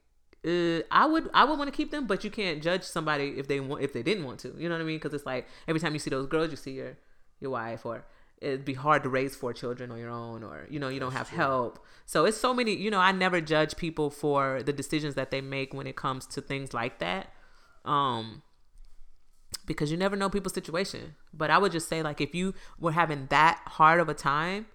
uh, 0.44 0.82
I 0.90 1.06
would 1.06 1.30
I 1.32 1.44
would 1.44 1.58
want 1.58 1.72
to 1.72 1.76
keep 1.76 1.90
them, 1.90 2.06
but 2.06 2.22
you 2.24 2.30
can't 2.30 2.62
judge 2.62 2.82
somebody 2.82 3.34
if 3.38 3.48
they 3.48 3.60
want 3.60 3.82
if 3.82 3.92
they 3.92 4.02
didn't 4.02 4.24
want 4.24 4.40
to. 4.40 4.54
You 4.58 4.68
know 4.68 4.74
what 4.74 4.82
I 4.82 4.84
mean? 4.84 4.96
Because 4.96 5.14
it's 5.14 5.26
like 5.26 5.48
every 5.66 5.80
time 5.80 5.94
you 5.94 5.98
see 5.98 6.10
those 6.10 6.26
girls, 6.26 6.50
you 6.50 6.56
see 6.56 6.72
your 6.72 6.98
your 7.40 7.50
wife, 7.50 7.86
or 7.86 8.04
it'd 8.42 8.64
be 8.64 8.74
hard 8.74 9.02
to 9.04 9.08
raise 9.08 9.34
four 9.34 9.52
children 9.52 9.90
on 9.90 9.98
your 9.98 10.10
own, 10.10 10.42
or 10.42 10.66
you 10.68 10.78
know 10.78 10.88
you 10.88 11.00
don't 11.00 11.12
have 11.12 11.30
help. 11.30 11.84
So 12.04 12.26
it's 12.26 12.36
so 12.36 12.52
many. 12.52 12.74
You 12.74 12.90
know, 12.90 13.00
I 13.00 13.12
never 13.12 13.40
judge 13.40 13.76
people 13.76 14.10
for 14.10 14.62
the 14.62 14.72
decisions 14.72 15.14
that 15.14 15.30
they 15.30 15.40
make 15.40 15.72
when 15.72 15.86
it 15.86 15.96
comes 15.96 16.26
to 16.26 16.40
things 16.40 16.74
like 16.74 16.98
that. 16.98 17.32
Um, 17.84 18.42
because 19.66 19.90
you 19.90 19.96
never 19.96 20.16
know 20.16 20.28
people's 20.28 20.54
situation. 20.54 21.14
But 21.32 21.50
I 21.50 21.58
would 21.58 21.72
just 21.72 21.88
say 21.88 22.02
like 22.02 22.20
if 22.20 22.34
you 22.34 22.54
were 22.78 22.92
having 22.92 23.26
that 23.30 23.60
hard 23.66 24.00
of 24.00 24.08
a 24.08 24.14
time 24.14 24.66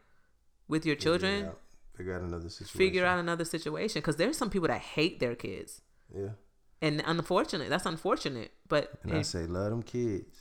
with 0.68 0.86
your 0.86 0.96
children, 0.96 1.46
out, 1.46 1.60
figure 2.00 2.16
out 2.16 2.22
another 2.32 2.50
situation. 2.50 2.78
figure 2.84 3.06
out 3.06 3.20
another 3.20 3.46
situation 3.56 4.00
because 4.02 4.16
there's 4.22 4.38
some 4.42 4.50
people 4.50 4.68
that 4.74 4.82
hate 4.96 5.20
their 5.20 5.36
kids. 5.36 5.82
Yeah. 6.22 6.34
and 6.82 7.04
unfortunate. 7.06 7.68
That's 7.74 7.86
unfortunate. 7.86 8.52
But 8.74 8.84
And 9.04 9.14
I 9.14 9.22
say, 9.34 9.44
love 9.58 9.70
them 9.74 9.84
kids. 9.84 10.36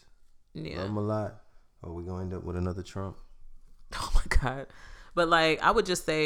yeah. 0.55 0.77
Love 0.79 0.87
them 0.91 0.97
a 1.05 1.07
lot. 1.15 1.33
Or 1.83 1.93
we 1.97 2.05
gonna 2.05 2.23
end 2.23 2.35
up 2.35 2.45
with 2.45 2.57
another 2.57 2.83
Trump. 2.83 3.17
Oh 4.01 4.11
my 4.19 4.27
god. 4.41 4.67
But 5.15 5.29
like 5.29 5.57
I 5.63 5.71
would 5.71 5.87
just 5.93 6.05
say, 6.07 6.25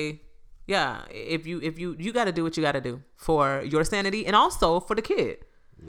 yeah, 0.66 1.03
if 1.11 1.47
you 1.47 1.61
if 1.62 1.79
you 1.79 1.88
you 1.99 2.12
got 2.12 2.25
to 2.31 2.33
do 2.38 2.42
what 2.45 2.57
you 2.57 2.62
got 2.62 2.73
to 2.81 2.81
do 2.81 3.03
for 3.16 3.62
your 3.75 3.85
sanity 3.85 4.27
and 4.27 4.35
also 4.37 4.81
for 4.81 4.95
the 4.97 5.03
kid. 5.14 5.38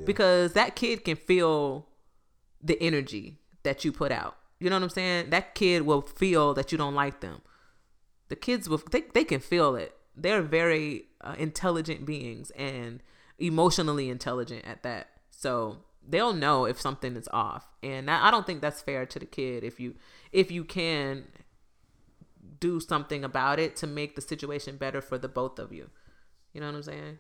Because 0.06 0.54
that 0.54 0.76
kid 0.76 1.04
can 1.08 1.16
feel 1.16 1.88
the 2.70 2.78
energy 2.82 3.26
that 3.64 3.86
you 3.86 3.92
put 3.92 4.12
out. 4.12 4.36
You 4.60 4.70
know 4.70 4.76
what 4.78 4.84
I'm 4.84 4.90
saying? 4.90 5.30
That 5.30 5.54
kid 5.54 5.80
will 5.90 6.02
feel 6.02 6.54
that 6.56 6.72
you 6.72 6.78
don't 6.80 6.96
like 6.96 7.20
them. 7.20 7.42
The 8.34 8.38
kids 8.38 8.68
will 8.68 8.82
they, 8.90 9.02
they 9.14 9.24
can 9.24 9.40
feel 9.40 9.76
it. 9.76 9.96
They're 10.18 10.42
very 10.42 11.04
uh, 11.22 11.36
intelligent 11.38 12.04
beings 12.04 12.50
and 12.58 13.04
emotionally 13.38 14.10
intelligent 14.10 14.66
at 14.66 14.82
that. 14.82 15.10
So 15.30 15.78
they'll 16.04 16.34
know 16.34 16.66
if 16.66 16.82
something 16.82 17.16
is 17.16 17.30
off. 17.32 17.68
And 17.84 18.10
I 18.10 18.30
I 18.30 18.32
don't 18.32 18.44
think 18.48 18.60
that's 18.60 18.82
fair 18.82 19.06
to 19.06 19.20
the 19.20 19.28
kid 19.28 19.64
if 19.64 19.80
you 19.80 19.94
if 20.32 20.50
you 20.50 20.64
can 20.64 21.26
do 22.60 22.80
something 22.80 23.24
about 23.24 23.60
it 23.60 23.76
to 23.76 23.86
make 23.86 24.16
the 24.16 24.22
situation 24.22 24.78
better 24.78 25.00
for 25.00 25.20
the 25.20 25.28
both 25.28 25.60
of 25.60 25.72
you. 25.72 25.92
You 26.54 26.62
know 26.62 26.66
what 26.72 26.78
I'm 26.78 26.84
saying? 26.84 27.20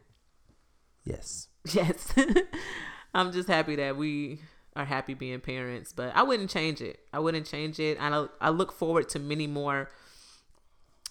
Yes. 1.03 1.47
Yes. 1.73 2.11
I'm 3.13 3.31
just 3.31 3.47
happy 3.47 3.75
that 3.75 3.97
we 3.97 4.39
are 4.75 4.83
happy 4.85 5.13
being 5.13 5.41
parents, 5.41 5.93
but 5.93 6.11
I 6.15 6.23
wouldn't 6.23 6.49
change 6.49 6.81
it. 6.81 7.01
I 7.13 7.19
wouldn't 7.19 7.45
change 7.45 7.79
it. 7.79 7.99
and 7.99 8.15
I 8.15 8.25
I 8.41 8.49
look 8.49 8.71
forward 8.71 9.09
to 9.09 9.19
many 9.19 9.45
more 9.45 9.91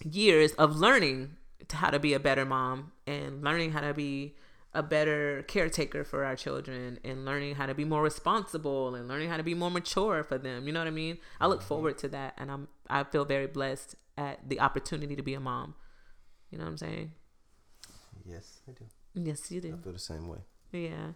years 0.03 0.53
of 0.53 0.75
learning 0.75 1.35
to 1.67 1.75
how 1.77 1.89
to 1.89 1.99
be 1.99 2.13
a 2.13 2.19
better 2.19 2.45
mom 2.45 2.91
and 3.07 3.43
learning 3.43 3.71
how 3.71 3.81
to 3.81 3.93
be 3.93 4.35
a 4.73 4.81
better 4.81 5.43
caretaker 5.47 6.03
for 6.03 6.25
our 6.25 6.35
children 6.35 6.99
and 7.03 7.25
learning 7.25 7.55
how 7.55 7.65
to 7.65 7.75
be 7.75 7.85
more 7.85 8.01
responsible 8.01 8.95
and 8.95 9.07
learning 9.07 9.29
how 9.29 9.37
to 9.37 9.43
be 9.43 9.53
more 9.53 9.69
mature 9.69 10.23
for 10.23 10.37
them. 10.37 10.65
You 10.65 10.73
know 10.73 10.79
what 10.79 10.87
I 10.87 10.91
mean? 10.91 11.19
I 11.39 11.47
look 11.47 11.61
forward 11.61 11.97
to 11.99 12.07
that 12.09 12.33
and 12.37 12.51
I'm 12.51 12.67
I 12.89 13.03
feel 13.03 13.23
very 13.23 13.47
blessed 13.47 13.95
at 14.17 14.49
the 14.49 14.59
opportunity 14.59 15.15
to 15.15 15.21
be 15.21 15.35
a 15.35 15.39
mom. 15.39 15.75
You 16.49 16.57
know 16.57 16.65
what 16.65 16.71
I'm 16.71 16.77
saying? 16.77 17.11
Yes, 18.25 18.61
I 18.67 18.71
do. 18.71 18.85
Yes, 19.15 19.51
you 19.51 19.61
do. 19.61 19.77
I 19.79 19.83
feel 19.83 19.93
the 19.93 19.99
same 19.99 20.27
way. 20.27 20.39
Yeah. 20.71 21.13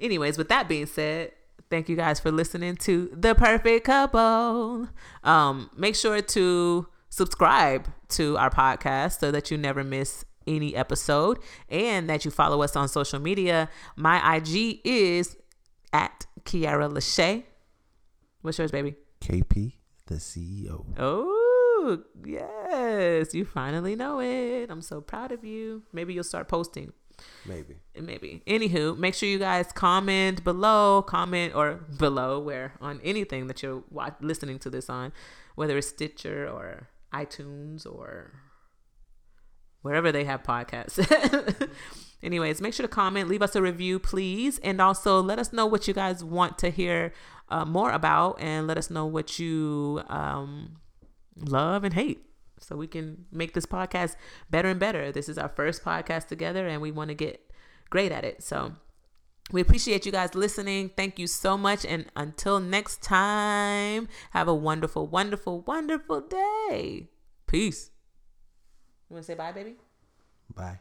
Anyways, 0.00 0.36
with 0.38 0.48
that 0.48 0.68
being 0.68 0.86
said, 0.86 1.32
thank 1.70 1.88
you 1.88 1.96
guys 1.96 2.20
for 2.20 2.30
listening 2.30 2.76
to 2.76 3.10
The 3.14 3.34
Perfect 3.34 3.84
Couple. 3.86 4.88
Um, 5.24 5.70
make 5.76 5.94
sure 5.94 6.20
to 6.20 6.86
subscribe 7.10 7.88
to 8.10 8.36
our 8.38 8.50
podcast 8.50 9.20
so 9.20 9.30
that 9.30 9.50
you 9.50 9.56
never 9.58 9.82
miss 9.84 10.24
any 10.46 10.74
episode 10.74 11.38
and 11.68 12.08
that 12.08 12.24
you 12.24 12.30
follow 12.30 12.62
us 12.62 12.74
on 12.76 12.88
social 12.88 13.18
media. 13.18 13.68
My 13.96 14.36
IG 14.36 14.80
is 14.84 15.36
at 15.92 16.26
Keaira 16.44 16.90
LaShae. 16.90 17.44
What's 18.42 18.58
yours, 18.58 18.70
baby? 18.70 18.94
KP, 19.20 19.72
the 20.06 20.14
CEO. 20.16 20.86
Oh, 20.98 21.98
yes. 22.24 23.34
You 23.34 23.44
finally 23.44 23.94
know 23.96 24.20
it. 24.20 24.70
I'm 24.70 24.80
so 24.82 25.00
proud 25.00 25.32
of 25.32 25.44
you. 25.44 25.82
Maybe 25.92 26.14
you'll 26.14 26.24
start 26.24 26.48
posting 26.48 26.92
Maybe. 27.44 27.74
maybe 28.00 28.42
anywho 28.46 28.96
make 28.96 29.12
sure 29.12 29.28
you 29.28 29.40
guys 29.40 29.72
comment 29.72 30.44
below 30.44 31.02
comment 31.02 31.52
or 31.52 31.80
below 31.98 32.38
where 32.38 32.74
on 32.80 33.00
anything 33.02 33.48
that 33.48 33.60
you're 33.60 33.82
wa- 33.90 34.12
listening 34.20 34.60
to 34.60 34.70
this 34.70 34.88
on 34.88 35.12
whether 35.56 35.76
it's 35.76 35.88
stitcher 35.88 36.48
or 36.48 36.86
itunes 37.12 37.86
or 37.86 38.32
wherever 39.82 40.12
they 40.12 40.24
have 40.24 40.42
podcasts 40.42 40.98
anyways 42.22 42.60
make 42.60 42.74
sure 42.74 42.86
to 42.86 42.92
comment 42.92 43.28
leave 43.28 43.42
us 43.42 43.54
a 43.56 43.62
review 43.62 43.98
please 43.98 44.58
and 44.58 44.80
also 44.80 45.22
let 45.22 45.38
us 45.38 45.52
know 45.52 45.66
what 45.66 45.86
you 45.88 45.94
guys 45.94 46.22
want 46.22 46.58
to 46.58 46.70
hear 46.70 47.12
uh, 47.48 47.64
more 47.64 47.90
about 47.92 48.40
and 48.40 48.66
let 48.66 48.76
us 48.76 48.90
know 48.90 49.06
what 49.06 49.38
you 49.38 50.02
um, 50.08 50.76
love 51.36 51.84
and 51.84 51.94
hate 51.94 52.28
so 52.60 52.76
we 52.76 52.86
can 52.86 53.24
make 53.32 53.54
this 53.54 53.66
podcast 53.66 54.16
better 54.50 54.68
and 54.68 54.80
better. 54.80 55.12
This 55.12 55.28
is 55.28 55.38
our 55.38 55.48
first 55.48 55.84
podcast 55.84 56.26
together 56.26 56.66
and 56.66 56.82
we 56.82 56.90
want 56.90 57.08
to 57.08 57.14
get 57.14 57.40
great 57.90 58.12
at 58.12 58.24
it. 58.24 58.42
So 58.42 58.72
we 59.50 59.60
appreciate 59.60 60.04
you 60.06 60.12
guys 60.12 60.34
listening. 60.34 60.90
Thank 60.96 61.18
you 61.18 61.26
so 61.26 61.56
much. 61.56 61.84
And 61.84 62.06
until 62.16 62.60
next 62.60 63.02
time, 63.02 64.08
have 64.30 64.48
a 64.48 64.54
wonderful, 64.54 65.06
wonderful, 65.06 65.60
wonderful 65.60 66.20
day. 66.20 67.08
Peace. 67.46 67.90
You 69.08 69.14
want 69.14 69.24
to 69.24 69.32
say 69.32 69.34
bye, 69.34 69.52
baby? 69.52 69.76
Bye. 70.54 70.80